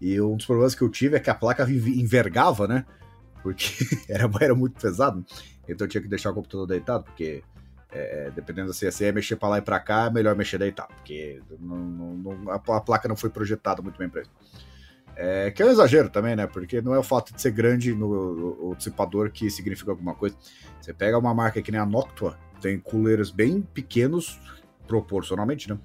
[0.00, 2.84] E um dos problemas que eu tive é que a placa envergava, né?
[3.42, 3.72] Porque
[4.08, 5.24] era, era muito pesado.
[5.72, 7.42] Então eu tinha que deixar o computador deitado, porque
[7.92, 10.94] é, dependendo se você é mexer para lá e para cá, é melhor mexer deitado,
[10.94, 14.30] porque não, não, não, a, placa não foi projetada muito bem para isso.
[15.16, 16.46] É, que é um exagero também, né?
[16.46, 20.36] Porque não é o fato de ser grande no o dissipador que significa alguma coisa.
[20.80, 24.40] Você pega uma marca que nem a Noctua, tem coolers bem pequenos,
[24.86, 25.78] proporcionalmente, né?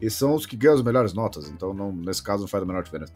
[0.00, 2.66] E são os que ganham as melhores notas, então não, nesse caso não faz a
[2.66, 3.12] menor diferença.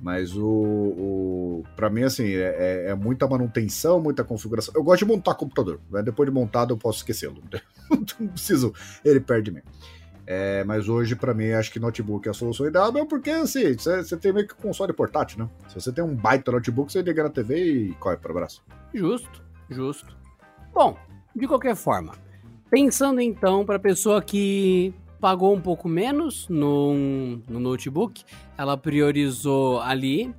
[0.00, 0.46] Mas o.
[0.46, 4.72] o para mim, assim, é, é, é, muita manutenção, muita configuração.
[4.74, 5.80] Eu gosto de montar computador.
[5.90, 6.02] Né?
[6.02, 7.42] Depois de montado, eu posso esquecê-lo.
[8.18, 8.72] não preciso
[9.04, 9.62] ele perde mim.
[10.26, 13.74] É, mas hoje, para mim, acho que notebook é a solução ideal, mesmo porque, assim,
[13.76, 15.50] você tem meio que console portátil, né?
[15.68, 18.62] Se você tem um baita notebook, você liga na TV e corre para o braço.
[18.94, 20.16] Justo, justo.
[20.72, 20.96] Bom,
[21.34, 22.12] de qualquer forma,
[22.70, 26.94] Pensando então para pessoa que pagou um pouco menos no,
[27.48, 28.24] no notebook,
[28.56, 30.34] ela priorizou ali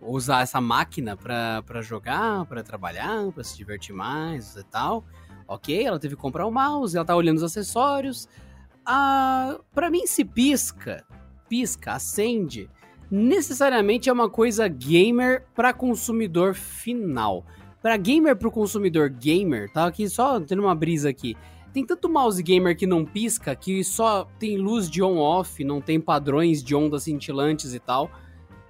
[0.00, 5.04] usar essa máquina para jogar, para trabalhar, para se divertir mais e tal.
[5.46, 8.28] Ok, ela teve que comprar o mouse, ela tá olhando os acessórios.
[8.84, 11.04] Ah, para mim, se pisca,
[11.48, 12.70] pisca, acende,
[13.10, 17.44] necessariamente é uma coisa gamer para consumidor final.
[17.80, 21.36] Para gamer para o consumidor gamer, tá aqui só tendo uma brisa aqui.
[21.72, 26.00] Tem tanto mouse gamer que não pisca, que só tem luz de on-off, não tem
[26.00, 28.10] padrões de ondas cintilantes e tal.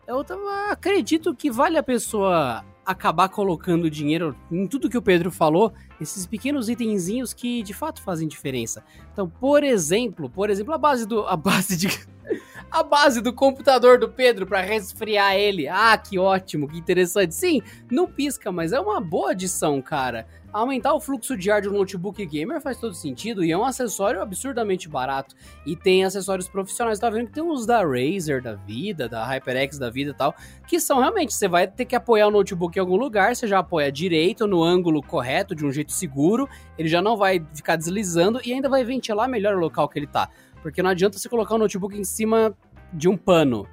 [0.07, 0.25] Eu
[0.71, 6.27] acredito que vale a pessoa acabar colocando dinheiro em tudo que o Pedro falou, esses
[6.27, 8.83] pequenos itenzinhos que de fato fazem diferença.
[9.13, 11.89] Então, por exemplo, por exemplo, a base do a base de
[12.71, 15.69] a base do computador do Pedro para resfriar ele.
[15.69, 17.35] Ah, que ótimo, que interessante.
[17.35, 20.27] Sim, não pisca, mas é uma boa adição, cara.
[20.51, 23.65] Aumentar o fluxo de ar de um notebook gamer faz todo sentido e é um
[23.65, 25.35] acessório absurdamente barato.
[25.67, 29.79] E tem acessórios profissionais, tá vendo que tem uns da Razer da vida, da HyperX
[29.79, 30.35] da vida e tal,
[30.67, 33.59] que são realmente, você vai ter que apoiar o notebook em algum lugar, você já
[33.59, 38.41] apoia direito, no ângulo correto, de um jeito seguro, ele já não vai ficar deslizando
[38.43, 40.31] e ainda vai ventilar melhor o local que ele tá.
[40.63, 42.57] Porque não adianta você colocar o notebook em cima
[42.91, 43.69] de um pano.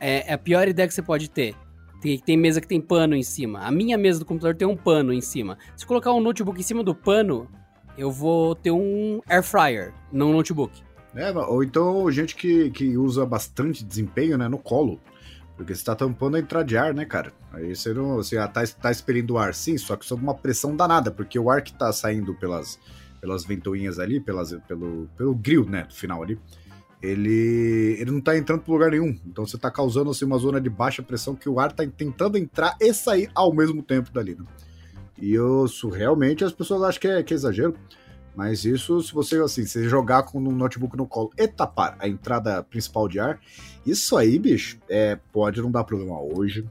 [0.00, 1.54] É, é a pior ideia que você pode ter.
[2.00, 3.60] Tem, tem mesa que tem pano em cima.
[3.60, 5.58] A minha mesa do computador tem um pano em cima.
[5.76, 7.46] Se colocar um notebook em cima do pano,
[7.96, 10.82] eu vou ter um air fryer, não notebook.
[11.14, 15.00] É, ou então gente que, que usa bastante desempenho, né, no colo.
[15.56, 17.32] Porque você tá tampando a entrada de ar, né, cara?
[17.52, 18.16] Aí você não.
[18.16, 21.38] Você ah, tá, tá expelindo o ar sim, só que sob uma pressão danada, porque
[21.38, 22.78] o ar que tá saindo pelas,
[23.20, 26.38] pelas ventoinhas ali, pelas, pelo, pelo grill, né, do final ali,
[27.02, 29.16] ele, ele não tá entrando por lugar nenhum.
[29.26, 32.36] Então você tá causando assim, uma zona de baixa pressão que o ar tá tentando
[32.36, 34.34] entrar e sair ao mesmo tempo dali.
[34.34, 34.44] Né?
[35.20, 37.74] E isso realmente as pessoas acham que é, que é exagero.
[38.34, 42.08] Mas isso, se você assim, se jogar com um notebook no colo e tapar a
[42.08, 43.40] entrada principal de ar,
[43.84, 46.64] isso aí, bicho, é, pode não dar problema hoje,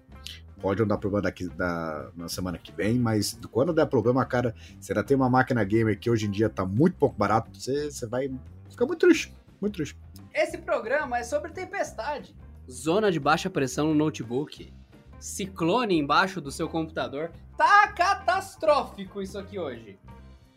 [0.62, 4.56] pode não dar problema daqui da, na semana que vem, mas quando der problema, cara,
[4.80, 7.92] você ainda tem uma máquina gamer que hoje em dia tá muito pouco barato, você,
[7.92, 8.32] você vai
[8.70, 9.98] ficar muito triste, muito triste.
[10.40, 12.34] Esse programa é sobre tempestade.
[12.72, 14.72] Zona de baixa pressão no notebook.
[15.20, 17.30] Ciclone embaixo do seu computador.
[17.58, 20.00] Tá catastrófico isso aqui hoje.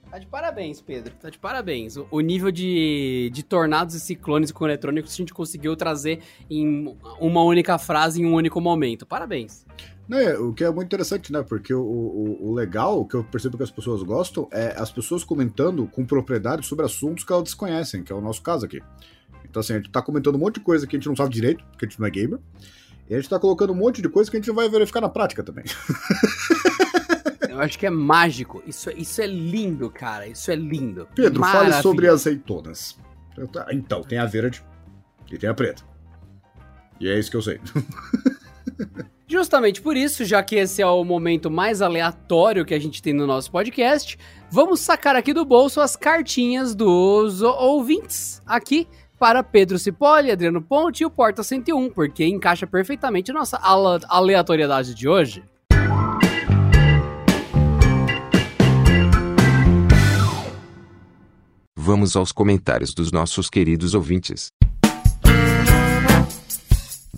[0.09, 1.13] Tá de parabéns, Pedro.
[1.21, 1.97] Tá de parabéns.
[1.97, 7.43] O, nível de, de tornados e ciclones com eletrônicos a gente conseguiu trazer em uma
[7.43, 9.05] única frase, em um único momento.
[9.05, 9.67] Parabéns.
[10.09, 11.43] Né, o que é muito interessante, né?
[11.43, 14.93] Porque o, o, o, legal, o que eu percebo que as pessoas gostam, é as
[14.93, 18.81] pessoas comentando com propriedade sobre assuntos que elas desconhecem, que é o nosso caso aqui.
[19.53, 21.29] Então, assim, a gente tá comentando um monte de coisa que a gente não sabe
[21.29, 22.39] direito, porque a gente não é gamer.
[23.09, 25.11] E a gente tá colocando um monte de coisa que a gente vai verificar na
[25.11, 25.67] prática também.
[27.51, 28.63] Eu acho que é mágico.
[28.67, 30.27] Isso, isso é lindo, cara.
[30.27, 31.07] Isso é lindo.
[31.15, 32.99] Pedro, fale sobre azeitonas.
[33.71, 34.65] Então, tem a verde
[35.31, 35.83] e tem a preta.
[36.99, 37.61] E é isso que eu sei.
[39.29, 43.13] Justamente por isso, já que esse é o momento mais aleatório que a gente tem
[43.13, 44.19] no nosso podcast,
[44.51, 48.89] vamos sacar aqui do bolso as cartinhas dos ouvintes aqui
[49.23, 53.57] para Pedro Cipolli, Adriano Ponte e o Porta 101, porque encaixa perfeitamente nossa
[54.09, 55.45] aleatoriedade de hoje.
[61.77, 64.49] Vamos aos comentários dos nossos queridos ouvintes.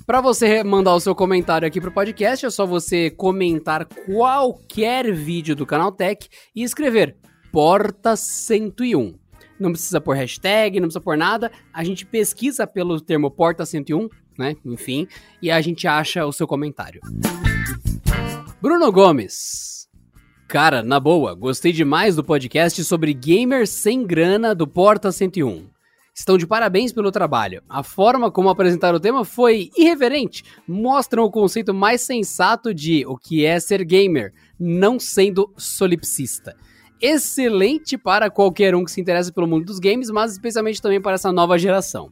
[0.07, 5.57] Para você mandar o seu comentário aqui pro podcast, é só você comentar qualquer vídeo
[5.57, 7.17] do Canal Tech e escrever
[7.51, 9.24] Porta 101.
[9.59, 11.51] Não precisa pôr hashtag, não precisa pôr nada.
[11.73, 14.57] A gente pesquisa pelo termo Porta 101, né?
[14.65, 15.07] Enfim,
[15.41, 17.01] e a gente acha o seu comentário.
[18.61, 19.89] Bruno Gomes.
[20.49, 25.75] Cara, na boa, gostei demais do podcast sobre gamers sem grana do Porta 101
[26.15, 27.63] estão de parabéns pelo trabalho.
[27.69, 33.17] A forma como apresentaram o tema foi irreverente, mostram o conceito mais sensato de o
[33.17, 36.57] que é ser gamer, não sendo solipsista.
[37.05, 41.15] Excelente para qualquer um que se interessa pelo mundo dos games, mas especialmente também para
[41.15, 42.11] essa nova geração.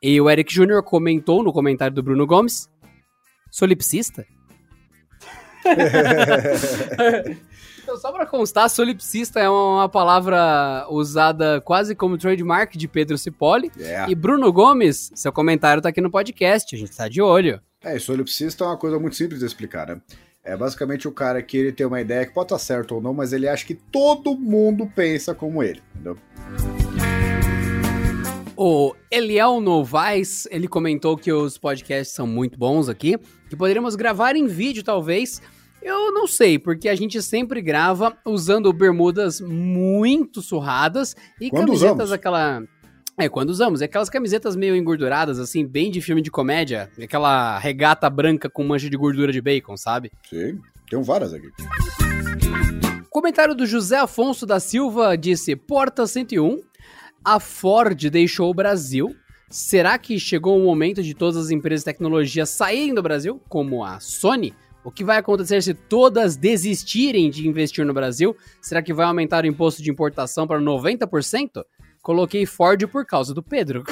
[0.00, 0.82] E o Eric Jr.
[0.84, 2.68] comentou no comentário do Bruno Gomes:
[3.50, 4.24] solipsista?
[7.82, 13.72] Então, só para constar, solipsista é uma palavra usada quase como trademark de Pedro Cipolli.
[13.76, 14.08] Yeah.
[14.08, 17.60] E Bruno Gomes, seu comentário tá aqui no podcast, a gente tá de olho.
[17.82, 20.00] É, e solipsista é uma coisa muito simples de explicar, né?
[20.42, 23.12] É basicamente o cara que ele tem uma ideia que pode estar certo ou não,
[23.12, 26.16] mas ele acha que todo mundo pensa como ele, entendeu?
[28.56, 33.18] O Eliel Novaes, ele comentou que os podcasts são muito bons aqui,
[33.50, 35.42] que poderíamos gravar em vídeo, talvez,
[35.82, 41.94] eu não sei, porque a gente sempre grava usando bermudas muito surradas e quando camisetas
[41.96, 42.12] usamos?
[42.12, 42.62] aquela.
[43.20, 43.82] É, quando usamos.
[43.82, 46.90] É aquelas camisetas meio engorduradas, assim, bem de filme de comédia.
[46.98, 50.10] Aquela regata branca com mancha de gordura de bacon, sabe?
[50.26, 50.58] Sim,
[50.88, 51.48] tem várias aqui.
[53.10, 56.62] Comentário do José Afonso da Silva disse: Porta 101.
[57.22, 59.14] A Ford deixou o Brasil.
[59.50, 63.84] Será que chegou o momento de todas as empresas de tecnologia saírem do Brasil, como
[63.84, 64.54] a Sony?
[64.82, 68.34] O que vai acontecer se todas desistirem de investir no Brasil?
[68.62, 71.62] Será que vai aumentar o imposto de importação para 90%?
[72.02, 73.84] Coloquei Ford por causa do Pedro.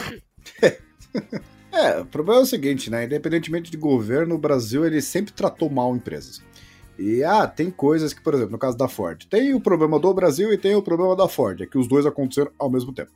[1.72, 3.04] é, o problema é o seguinte, né?
[3.04, 6.42] Independentemente de governo, o Brasil ele sempre tratou mal empresas.
[6.98, 10.12] E ah, tem coisas que, por exemplo, no caso da Ford, tem o problema do
[10.12, 13.12] Brasil e tem o problema da Ford, é que os dois aconteceram ao mesmo tempo.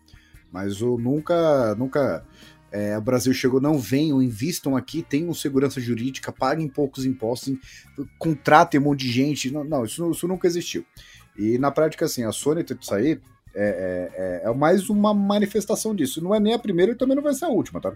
[0.53, 2.25] Mas o nunca, nunca
[2.71, 7.55] é, o Brasil chegou, não venham, invistam aqui, tenham segurança jurídica, paguem poucos impostos,
[8.19, 9.51] contratem um monte de gente.
[9.51, 10.85] Não, não isso, isso, nunca existiu.
[11.37, 13.21] E na prática, assim, a Sony ter que sair
[13.55, 16.23] é, é, é, mais uma manifestação disso.
[16.23, 17.93] Não é nem a primeira e também não vai ser a última, tá?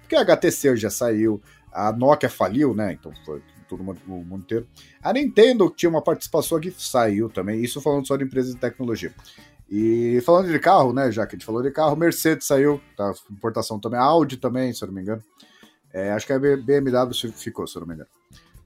[0.00, 1.40] Porque a HTC já saiu,
[1.72, 2.92] a Nokia faliu, né?
[2.92, 4.66] Então foi todo mundo, o mundo inteiro.
[5.02, 7.62] A Nintendo tinha uma participação aqui, saiu também.
[7.62, 9.12] Isso falando só de empresas de tecnologia.
[9.68, 13.12] E falando de carro, né, já que a gente falou de carro, Mercedes saiu, tá,
[13.30, 15.22] importação também, Audi também, se eu não me engano.
[15.92, 18.08] É, acho que a BMW ficou, se eu não me engano.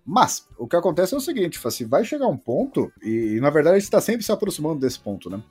[0.05, 3.49] Mas, o que acontece é o seguinte, assim, vai chegar um ponto, e, e na
[3.49, 5.43] verdade a gente está sempre se aproximando desse ponto, né?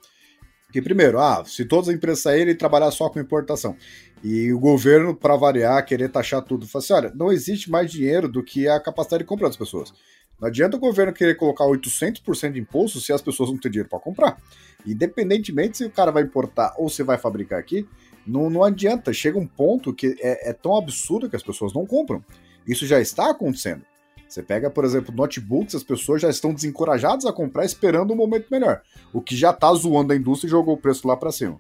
[0.72, 3.76] Que primeiro, ah, se todas as empresas saírem e trabalhar só com importação,
[4.24, 8.28] e o governo, para variar, querer taxar tudo, fala assim, olha, não existe mais dinheiro
[8.28, 9.94] do que a capacidade de compra das pessoas.
[10.40, 13.90] Não adianta o governo querer colocar 800% de imposto se as pessoas não têm dinheiro
[13.90, 14.38] para comprar.
[14.86, 17.88] Independentemente se o cara vai importar ou se vai fabricar aqui,
[18.26, 19.12] não, não adianta.
[19.12, 22.24] Chega um ponto que é, é tão absurdo que as pessoas não compram.
[22.66, 23.82] Isso já está acontecendo.
[24.30, 28.46] Você pega, por exemplo, notebooks, as pessoas já estão desencorajadas a comprar esperando um momento
[28.52, 28.84] melhor.
[29.12, 31.60] O que já está zoando a indústria e jogou o preço lá para cima.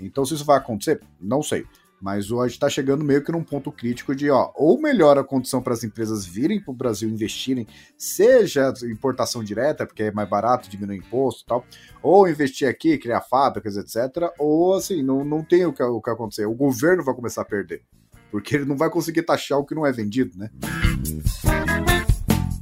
[0.00, 1.64] Então, se isso vai acontecer, não sei.
[2.00, 5.62] Mas hoje está chegando meio que num ponto crítico de, ó, ou melhora a condição
[5.62, 7.66] para as empresas virem para o Brasil investirem,
[7.96, 11.64] seja importação direta, porque é mais barato, diminui imposto e tal,
[12.02, 14.32] ou investir aqui, criar fábricas, etc.
[14.38, 16.46] Ou assim, não, não tem o que, o que acontecer.
[16.46, 17.82] O governo vai começar a perder.
[18.30, 20.50] Porque ele não vai conseguir taxar o que não é vendido, né?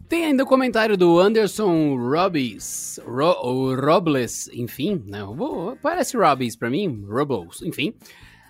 [0.09, 5.21] Tem ainda o comentário do Anderson Robbins, Ro, Robles, enfim, né?
[5.83, 7.93] Parece Robbins para mim, Robles, enfim.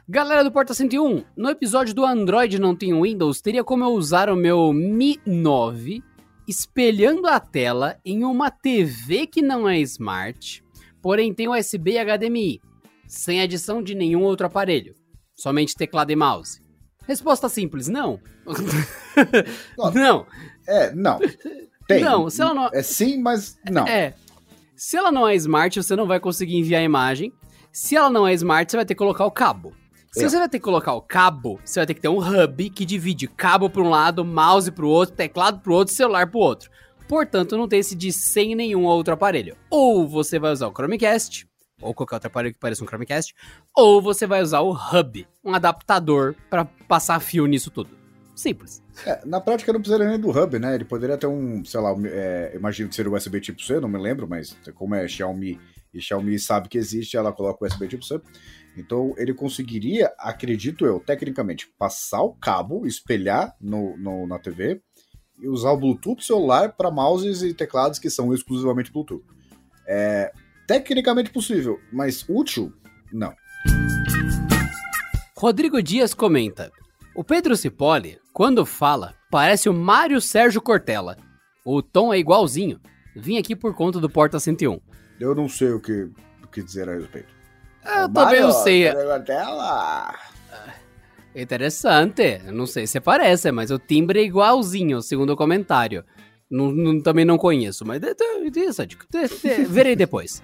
[0.09, 4.31] Galera do Porta 101, no episódio do Android não tem Windows, teria como eu usar
[4.31, 6.03] o meu Mi 9
[6.47, 10.63] espelhando a tela em uma TV que não é smart,
[11.03, 12.61] porém tem USB e HDMI,
[13.07, 14.95] sem adição de nenhum outro aparelho,
[15.35, 16.61] somente teclado e mouse.
[17.07, 18.21] Resposta simples, não.
[19.95, 20.27] não.
[20.67, 21.19] É, não.
[21.87, 22.03] Tem.
[22.03, 22.69] Não, se ela não...
[22.73, 23.87] É sim, mas não.
[23.87, 24.15] É.
[24.75, 27.33] Se ela não é smart, você não vai conseguir enviar a imagem.
[27.73, 29.73] Se ela não é smart, você vai ter que colocar o cabo.
[30.11, 30.29] Se É.
[30.29, 32.85] você vai ter que colocar o cabo, você vai ter que ter um hub que
[32.85, 36.39] divide cabo para um lado, mouse para o outro, teclado para o outro, celular para
[36.39, 36.71] o outro.
[37.09, 39.57] Portanto, não tem esse de sem nenhum outro aparelho.
[39.71, 41.46] Ou você vai usar o Chromecast,
[41.81, 43.35] ou qualquer outro aparelho que pareça um Chromecast,
[43.75, 47.91] ou você vai usar o hub, um adaptador para passar fio nisso tudo.
[48.35, 48.83] Simples.
[49.07, 50.75] É, na prática não precisaria nem do hub, né?
[50.75, 53.99] Ele poderia ter um, sei lá, é, imagino que seria USB tipo C, não me
[53.99, 55.59] lembro, mas como é Xiaomi
[55.95, 58.21] e Xiaomi sabe que existe, ela coloca o USB tipo C.
[58.77, 64.83] Então ele conseguiria, acredito eu, tecnicamente, passar o cabo, espelhar no, no- na TV
[65.39, 69.25] e usar o Bluetooth celular para mouses e teclados que são exclusivamente Bluetooth.
[69.87, 70.31] É
[70.67, 72.73] tecnicamente possível, mas útil,
[73.13, 73.33] não.
[75.37, 76.73] Rodrigo Dias comenta:
[77.15, 81.17] O Pedro Cipolli, quando fala, parece o Mário Sérgio Cortella.
[81.65, 82.81] O tom é igualzinho.
[83.15, 84.81] Vim aqui por conta do Porta 101.
[85.19, 86.11] Eu não sei o que,
[86.43, 87.29] o que dizer a respeito.
[87.85, 88.85] Eu também não sei.
[89.25, 90.15] Tela.
[91.35, 92.41] Interessante.
[92.47, 96.05] Eu Não sei se parece, mas o timbre é igualzinho, segundo o comentário.
[96.51, 98.01] Não- não- também não conheço, mas.
[98.01, 100.43] De- de- Verei depois.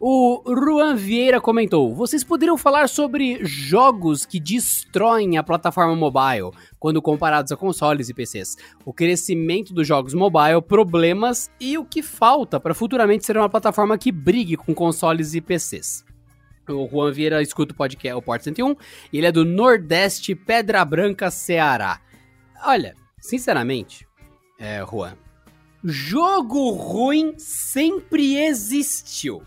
[0.00, 7.02] O Ruan Vieira comentou: Vocês poderiam falar sobre jogos que destroem a plataforma mobile quando
[7.02, 12.60] comparados a consoles e PCs, o crescimento dos jogos mobile, problemas e o que falta
[12.60, 16.04] para futuramente ser uma plataforma que brigue com consoles e PCs.
[16.68, 18.76] O Juan Vieira escuta o podcast, o Porto 101,
[19.12, 21.98] e ele é do Nordeste, Pedra Branca, Ceará.
[22.64, 22.94] Olha,
[23.28, 24.08] sinceramente,
[24.58, 25.14] é, Juan,
[25.84, 29.42] jogo ruim sempre existiu.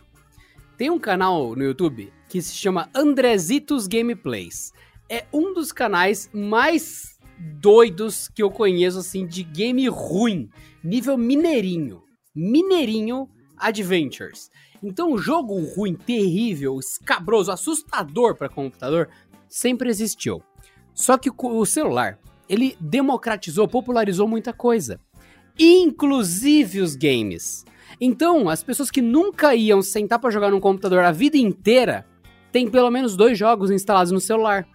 [0.77, 4.71] Tem um canal no YouTube que se chama Andrezitos Gameplays.
[5.09, 7.19] É um dos canais mais
[7.59, 10.47] doidos que eu conheço, assim, de game ruim.
[10.84, 12.03] Nível mineirinho.
[12.36, 13.27] Mineirinho
[13.57, 14.49] Adventures.
[14.82, 19.09] Então, jogo ruim, terrível, escabroso, assustador para computador,
[19.49, 20.41] sempre existiu.
[20.93, 22.19] Só que o o celular,
[22.52, 24.99] ele democratizou, popularizou muita coisa.
[25.58, 27.64] Inclusive os games.
[27.99, 32.06] Então, as pessoas que nunca iam sentar para jogar num computador a vida inteira,
[32.52, 34.68] tem pelo menos dois jogos instalados no celular.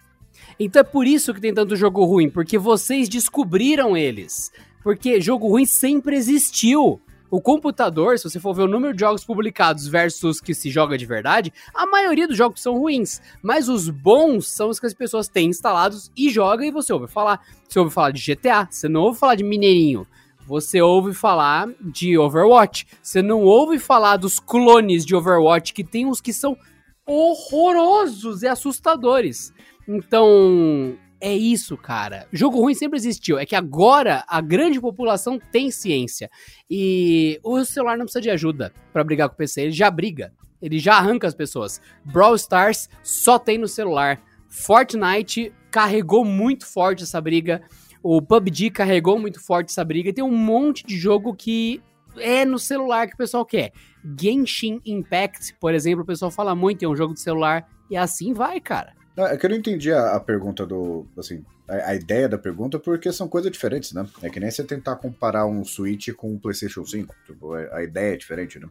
[0.59, 4.51] Então é por isso que tem tanto jogo ruim, porque vocês descobriram eles.
[4.83, 6.99] Porque jogo ruim sempre existiu.
[7.29, 10.97] O computador, se você for ver o número de jogos publicados versus que se joga
[10.97, 13.21] de verdade, a maioria dos jogos são ruins.
[13.41, 17.07] Mas os bons são os que as pessoas têm instalados e jogam e você ouve
[17.07, 17.41] falar.
[17.67, 20.07] Você ouve falar de GTA, você não ouve falar de Mineirinho.
[20.47, 22.87] Você ouve falar de Overwatch.
[23.03, 26.57] Você não ouve falar dos clones de Overwatch, que tem uns que são
[27.05, 29.53] horrorosos e assustadores.
[29.85, 32.27] Então, é isso, cara.
[32.31, 33.37] Jogo ruim sempre existiu.
[33.39, 36.29] É que agora a grande população tem ciência.
[36.69, 39.61] E o celular não precisa de ajuda pra brigar com o PC.
[39.61, 40.31] Ele já briga.
[40.61, 41.81] Ele já arranca as pessoas.
[42.05, 44.21] Brawl Stars só tem no celular.
[44.47, 47.61] Fortnite carregou muito forte essa briga.
[48.01, 50.13] O PUBG carregou muito forte essa briga.
[50.13, 51.81] Tem um monte de jogo que
[52.17, 53.71] é no celular que o pessoal quer.
[54.19, 57.67] Genshin Impact, por exemplo, o pessoal fala muito, é um jogo de celular.
[57.89, 58.96] E assim vai, cara.
[59.17, 61.07] Não, é que eu não entendi a, a pergunta do.
[61.17, 64.07] Assim, a, a ideia da pergunta, porque são coisas diferentes, né?
[64.21, 67.15] É que nem você tentar comparar um Switch com um PlayStation 5.
[67.25, 68.69] Tipo, a, a ideia é diferente, né?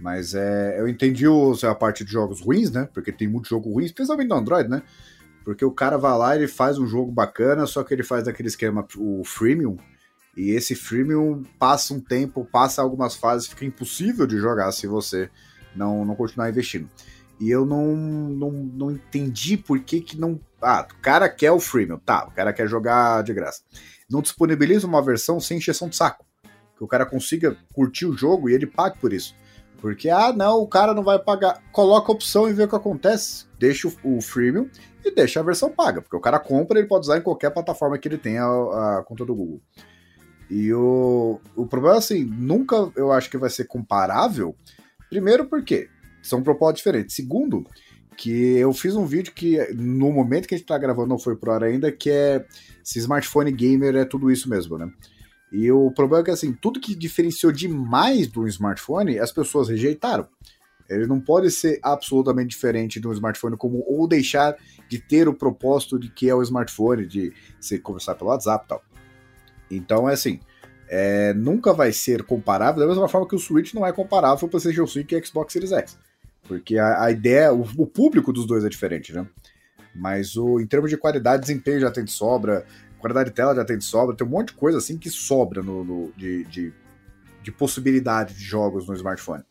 [0.00, 2.88] Mas é, eu entendi o, a parte de jogos ruins, né?
[2.92, 4.82] Porque tem muito jogo ruim, especialmente no Android, né?
[5.44, 8.26] Porque o cara vai lá e ele faz um jogo bacana, só que ele faz
[8.26, 9.78] aquele esquema, o freemium,
[10.36, 15.30] e esse freemium passa um tempo, passa algumas fases, fica impossível de jogar se você
[15.74, 16.88] não, não continuar investindo.
[17.40, 20.40] E eu não, não, não entendi por que que não...
[20.60, 23.62] Ah, o cara quer o freemium, tá, o cara quer jogar de graça.
[24.10, 26.24] Não disponibiliza uma versão sem encheção de saco.
[26.76, 29.34] Que o cara consiga curtir o jogo e ele pague por isso.
[29.80, 31.62] Porque, ah, não, o cara não vai pagar.
[31.70, 33.46] Coloca a opção e vê o que acontece.
[33.58, 34.68] Deixa o, o freemium
[35.04, 36.02] e deixa a versão paga.
[36.02, 39.02] Porque o cara compra ele pode usar em qualquer plataforma que ele tenha a, a
[39.04, 39.60] conta do Google.
[40.50, 44.56] E o, o problema é assim, nunca eu acho que vai ser comparável.
[45.08, 45.88] Primeiro porque
[46.28, 47.14] são propostas diferentes.
[47.14, 47.64] Segundo,
[48.16, 51.36] que eu fiz um vídeo que no momento que a gente tá gravando não foi
[51.36, 52.44] pro ar ainda, que é
[52.82, 54.90] se smartphone gamer é tudo isso mesmo, né?
[55.52, 60.26] E o problema é que assim, tudo que diferenciou demais do smartphone, as pessoas rejeitaram.
[60.88, 64.56] Ele não pode ser absolutamente diferente de um smartphone como ou deixar
[64.88, 68.68] de ter o propósito de que é o smartphone, de você conversar pelo WhatsApp e
[68.68, 68.82] tal.
[69.70, 70.40] Então é assim,
[70.88, 74.48] é, nunca vai ser comparável, da mesma forma que o Switch não é comparável para
[74.48, 75.98] PlayStation 5 e Xbox Series X.
[76.48, 79.26] Porque a, a ideia, o, o, público dos dois é diferente, né?
[79.94, 82.64] Mas o, em termos de qualidade, desempenho já tem de sobra,
[82.98, 85.62] qualidade de tela já tem de sobra, tem um monte de coisa assim que sobra
[85.62, 86.72] no, no de, de,
[87.42, 89.44] de possibilidade de jogos no smartphone.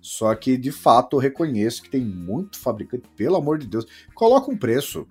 [0.00, 4.50] Só que, de fato, eu reconheço que tem muito fabricante, pelo amor de Deus, coloca
[4.50, 5.06] um preço.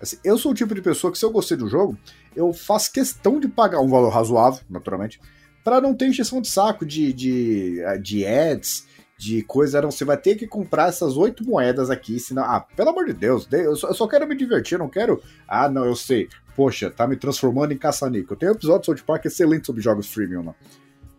[0.00, 1.96] Assim, eu sou o tipo de pessoa que, se eu gostei do jogo,
[2.36, 5.18] eu faço questão de pagar um valor razoável, naturalmente,
[5.64, 8.86] para não ter encheção de saco de, de, de ads,
[9.18, 9.82] de coisa.
[9.82, 12.44] Não, você vai ter que comprar essas oito moedas aqui, senão.
[12.44, 15.20] Ah, pelo amor de Deus, eu só, eu só quero me divertir, não quero.
[15.46, 16.28] Ah, não, eu sei.
[16.54, 18.36] Poxa, tá me transformando em caça-níquel.
[18.36, 20.54] Tem um episódio do South Park excelente sobre jogos freemium lá.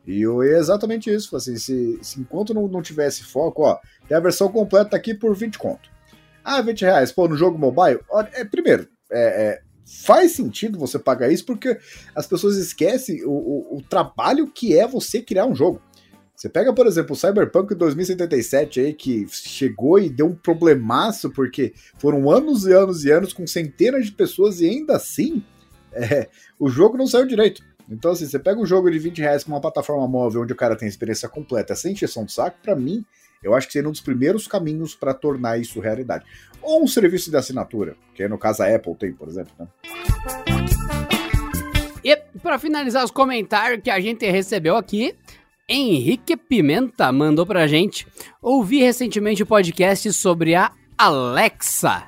[0.07, 1.35] E é exatamente isso.
[1.35, 3.77] Assim, se, se enquanto não, não tivesse foco, ó,
[4.07, 5.89] tem a versão completa aqui por 20 conto.
[6.43, 7.99] Ah, 20 reais, pô, no jogo mobile?
[8.33, 9.61] é, primeiro, é, é,
[10.03, 11.77] faz sentido você pagar isso porque
[12.15, 15.81] as pessoas esquecem o, o, o, trabalho que é você criar um jogo.
[16.39, 21.73] Você pega, por exemplo, o Cyberpunk 2077 aí, que chegou e deu um problemaço, porque
[21.97, 25.43] foram anos e anos e anos com centenas de pessoas e ainda assim
[25.91, 27.61] é, o jogo não saiu direito.
[27.89, 30.55] Então, assim, você pega um jogo de 20 reais com uma plataforma móvel onde o
[30.55, 33.03] cara tem experiência completa sem encheção de saco, para mim,
[33.43, 36.23] eu acho que seria um dos primeiros caminhos para tornar isso realidade.
[36.61, 39.51] Ou um serviço de assinatura, que no caso a Apple tem, por exemplo.
[39.59, 39.67] Né?
[42.01, 45.13] E para finalizar os comentários que a gente recebeu aqui,
[45.69, 48.07] Henrique Pimenta mandou pra gente.
[48.41, 52.07] Ouvi recentemente o podcast sobre a Alexa.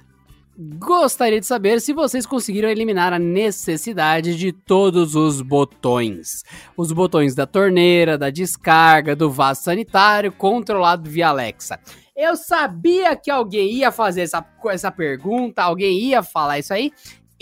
[0.58, 6.44] Gostaria de saber se vocês conseguiram eliminar a necessidade de todos os botões.
[6.76, 11.80] Os botões da torneira, da descarga, do vaso sanitário, controlado via Alexa.
[12.16, 16.92] Eu sabia que alguém ia fazer essa, essa pergunta, alguém ia falar isso aí.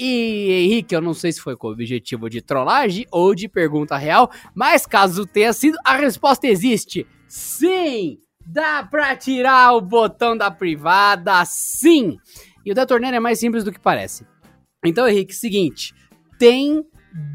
[0.01, 3.97] E Henrique, eu não sei se foi com o objetivo de trollagem ou de pergunta
[3.97, 7.05] real, mas caso tenha sido, a resposta existe.
[7.27, 8.17] Sim!
[8.45, 12.15] Dá pra tirar o botão da privada, sim!
[12.65, 14.25] E o da torneira é mais simples do que parece.
[14.85, 15.93] Então, Henrique, seguinte:
[16.39, 16.81] tem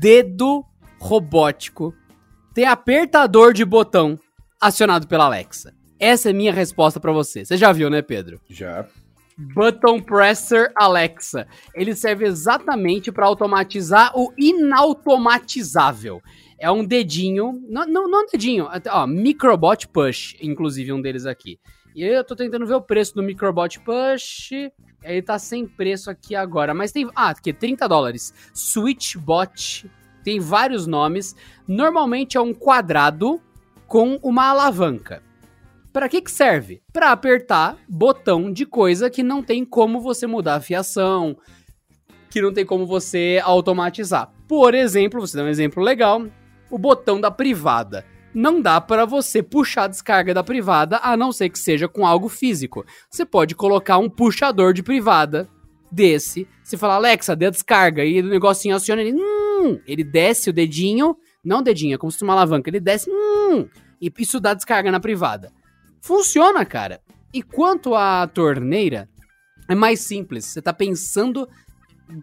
[0.00, 0.64] dedo
[0.98, 1.94] robótico,
[2.54, 4.18] tem apertador de botão
[4.58, 5.74] acionado pela Alexa.
[6.00, 7.44] Essa é minha resposta para você.
[7.44, 8.40] Você já viu, né, Pedro?
[8.48, 8.88] Já.
[9.36, 11.46] Button Presser Alexa.
[11.74, 16.22] Ele serve exatamente para automatizar o inautomatizável.
[16.58, 21.26] É um dedinho, não, não, não é um dedinho, ó, Microbot Push, inclusive um deles
[21.26, 21.58] aqui.
[21.94, 24.50] E eu tô tentando ver o preço do Microbot Push.
[25.02, 26.74] Ele tá sem preço aqui agora.
[26.74, 27.08] Mas tem.
[27.14, 28.34] Ah, aqui, 30 dólares.
[28.52, 29.88] Switchbot.
[30.24, 31.36] Tem vários nomes.
[31.68, 33.40] Normalmente é um quadrado
[33.86, 35.22] com uma alavanca.
[35.94, 36.82] Para que que serve?
[36.92, 41.36] Para apertar botão de coisa que não tem como você mudar a fiação,
[42.28, 44.28] que não tem como você automatizar.
[44.48, 46.26] Por exemplo, você dá um exemplo legal,
[46.68, 51.30] o botão da privada não dá para você puxar a descarga da privada a não
[51.30, 52.84] ser que seja com algo físico.
[53.08, 55.48] Você pode colocar um puxador de privada
[55.92, 60.50] desse, você fala Alexa, dê a descarga e o negocinho aciona ele, hum, ele desce
[60.50, 63.68] o dedinho, não o dedinho, é como se fosse uma alavanca, ele desce, hum,
[64.02, 65.52] e isso dá descarga na privada.
[66.04, 67.00] Funciona, cara.
[67.32, 69.08] E quanto à torneira,
[69.66, 70.44] é mais simples.
[70.44, 71.48] Você tá pensando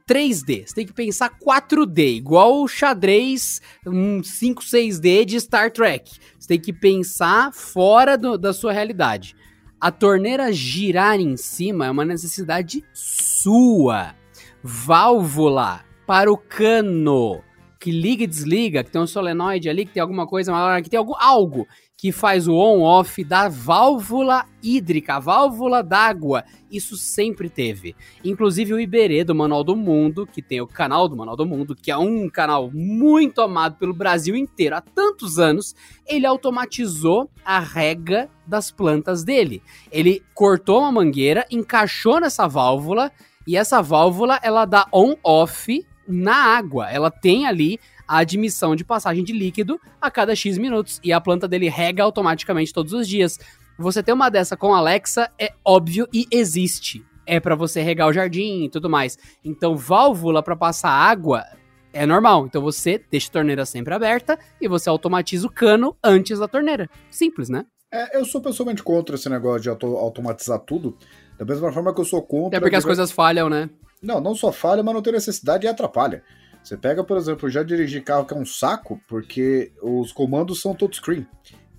[0.08, 0.68] 3D.
[0.68, 6.12] Você tem que pensar 4D, igual o xadrez um 5, 6D de Star Trek.
[6.38, 9.36] Você tem que pensar fora do, da sua realidade.
[9.80, 14.14] A torneira girar em cima é uma necessidade sua.
[14.62, 17.42] Válvula para o cano
[17.80, 20.54] que liga e desliga, que tem um solenoide ali, que tem alguma coisa
[20.84, 21.68] que tem algum, algo
[22.02, 26.44] que faz o on-off da válvula hídrica, a válvula d'água.
[26.72, 27.96] Isso sempre teve.
[28.26, 31.76] Inclusive o Iberê do Manual do Mundo, que tem o canal do Manual do Mundo,
[31.76, 35.76] que é um canal muito amado pelo Brasil inteiro há tantos anos,
[36.08, 39.62] ele automatizou a rega das plantas dele.
[39.92, 43.12] Ele cortou uma mangueira, encaixou nessa válvula
[43.46, 46.90] e essa válvula ela dá on-off na água.
[46.90, 47.80] Ela tem ali
[48.12, 52.04] a admissão de passagem de líquido a cada X minutos e a planta dele rega
[52.04, 53.40] automaticamente todos os dias.
[53.80, 57.06] Você ter uma dessa com Alexa é óbvio e existe.
[57.26, 59.18] É para você regar o jardim e tudo mais.
[59.46, 61.46] Então, válvula para passar água
[61.94, 62.46] é normal.
[62.46, 66.90] Então você deixa a torneira sempre aberta e você automatiza o cano antes da torneira.
[67.10, 67.66] Simples, né?
[67.90, 70.98] É, eu sou pessoalmente contra esse negócio de auto automatizar tudo.
[71.40, 72.58] Da mesma forma que eu sou contra.
[72.58, 73.70] É porque as coisas falham, né?
[74.02, 76.24] Não, não só falha, mas não tem necessidade e atrapalha.
[76.64, 80.76] Você pega, por exemplo, já dirigir carro que é um saco, porque os comandos são
[80.76, 81.26] touchscreen.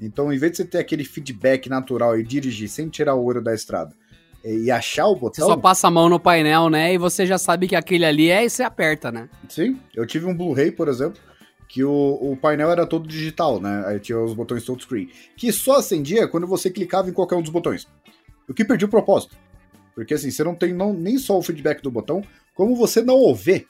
[0.00, 3.40] Então, em vez de você ter aquele feedback natural e dirigir sem tirar o olho
[3.40, 3.94] da estrada
[4.44, 5.46] e achar o botão.
[5.46, 6.92] Você só passa a mão no painel, né?
[6.92, 9.28] E você já sabe que aquele ali é e você aperta, né?
[9.48, 9.78] Sim.
[9.94, 11.20] Eu tive um Blu-ray, por exemplo,
[11.68, 13.84] que o, o painel era todo digital, né?
[13.86, 17.52] Aí tinha os botões touchscreen, que só acendia quando você clicava em qualquer um dos
[17.52, 17.86] botões.
[18.48, 19.36] O que perdia o propósito.
[19.94, 22.22] Porque assim, você não tem não, nem só o feedback do botão,
[22.54, 23.66] como você não o vê.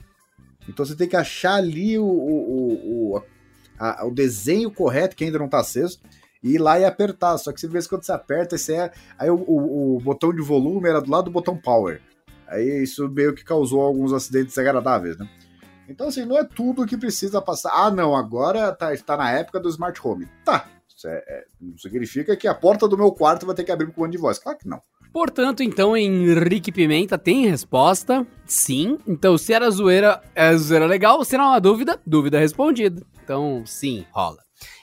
[0.68, 3.22] Então você tem que achar ali o, o, o,
[3.78, 6.00] a, o desenho correto, que ainda não está aceso,
[6.42, 7.36] e ir lá e apertar.
[7.38, 10.42] Só que você vê quando você aperta, esse é, aí o, o, o, botão de
[10.42, 12.00] volume era do lado do botão power.
[12.46, 15.28] Aí isso meio que causou alguns acidentes desagradáveis, né?
[15.88, 17.72] Então, assim, não é tudo que precisa passar.
[17.74, 20.28] Ah, não, agora tá, está na época do smart home.
[20.44, 20.68] Tá.
[21.04, 23.92] É, é, não significa que a porta do meu quarto vai ter que abrir com
[23.92, 24.38] comando de voz.
[24.38, 24.80] Claro que não.
[25.12, 28.98] Portanto, então, Henrique Pimenta tem resposta, sim.
[29.06, 31.22] Então, se era zoeira, é zoeira legal.
[31.24, 33.04] Se não uma dúvida, dúvida respondida.
[33.22, 34.38] Então, sim, rola.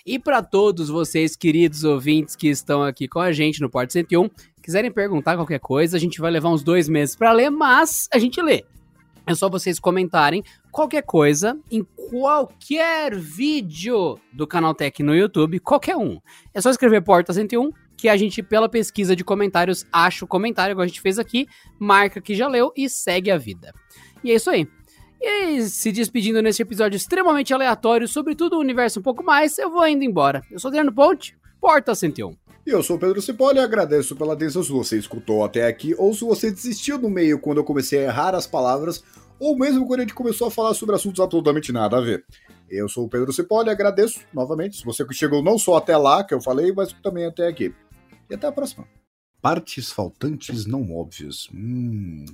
[0.06, 4.30] E para todos vocês, queridos ouvintes que estão aqui com a gente no Porto 101,
[4.62, 8.20] quiserem perguntar qualquer coisa, a gente vai levar uns dois meses para ler, mas a
[8.20, 8.64] gente lê.
[9.26, 15.96] É só vocês comentarem qualquer coisa em qualquer vídeo do Canal Tech no YouTube, qualquer
[15.96, 16.20] um.
[16.54, 20.74] É só escrever Porta 101 que a gente, pela pesquisa de comentários, acha o comentário
[20.74, 21.46] que a gente fez aqui,
[21.78, 23.74] marca que já leu e segue a vida.
[24.24, 24.66] E é isso aí.
[25.22, 29.70] E se despedindo nesse episódio extremamente aleatório sobre tudo o universo um pouco mais, eu
[29.70, 30.42] vou indo embora.
[30.50, 32.34] Eu sou Adriano Ponte, Porta 101.
[32.66, 35.94] E eu sou o Pedro Cipolli e agradeço pela atenção se você escutou até aqui
[35.98, 39.04] ou se você desistiu no meio quando eu comecei a errar as palavras
[39.38, 42.24] ou mesmo quando a gente começou a falar sobre assuntos absolutamente nada a ver.
[42.70, 46.24] Eu sou o Pedro Cipolli e agradeço novamente se você chegou não só até lá
[46.24, 47.74] que eu falei, mas também até aqui.
[48.30, 48.88] E até a próxima.
[49.42, 51.48] Partes faltantes não óbvias.
[51.54, 52.26] Hum,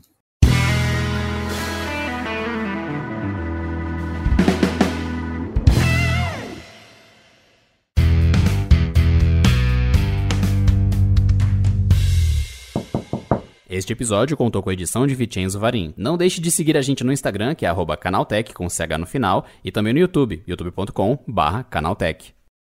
[13.67, 15.93] Este episódio contou com a edição de Vicenzo Varim.
[15.97, 19.45] Não deixe de seguir a gente no Instagram, que é canaltech com CH no final,
[19.65, 22.33] e também no YouTube, youtube.com/canaltech.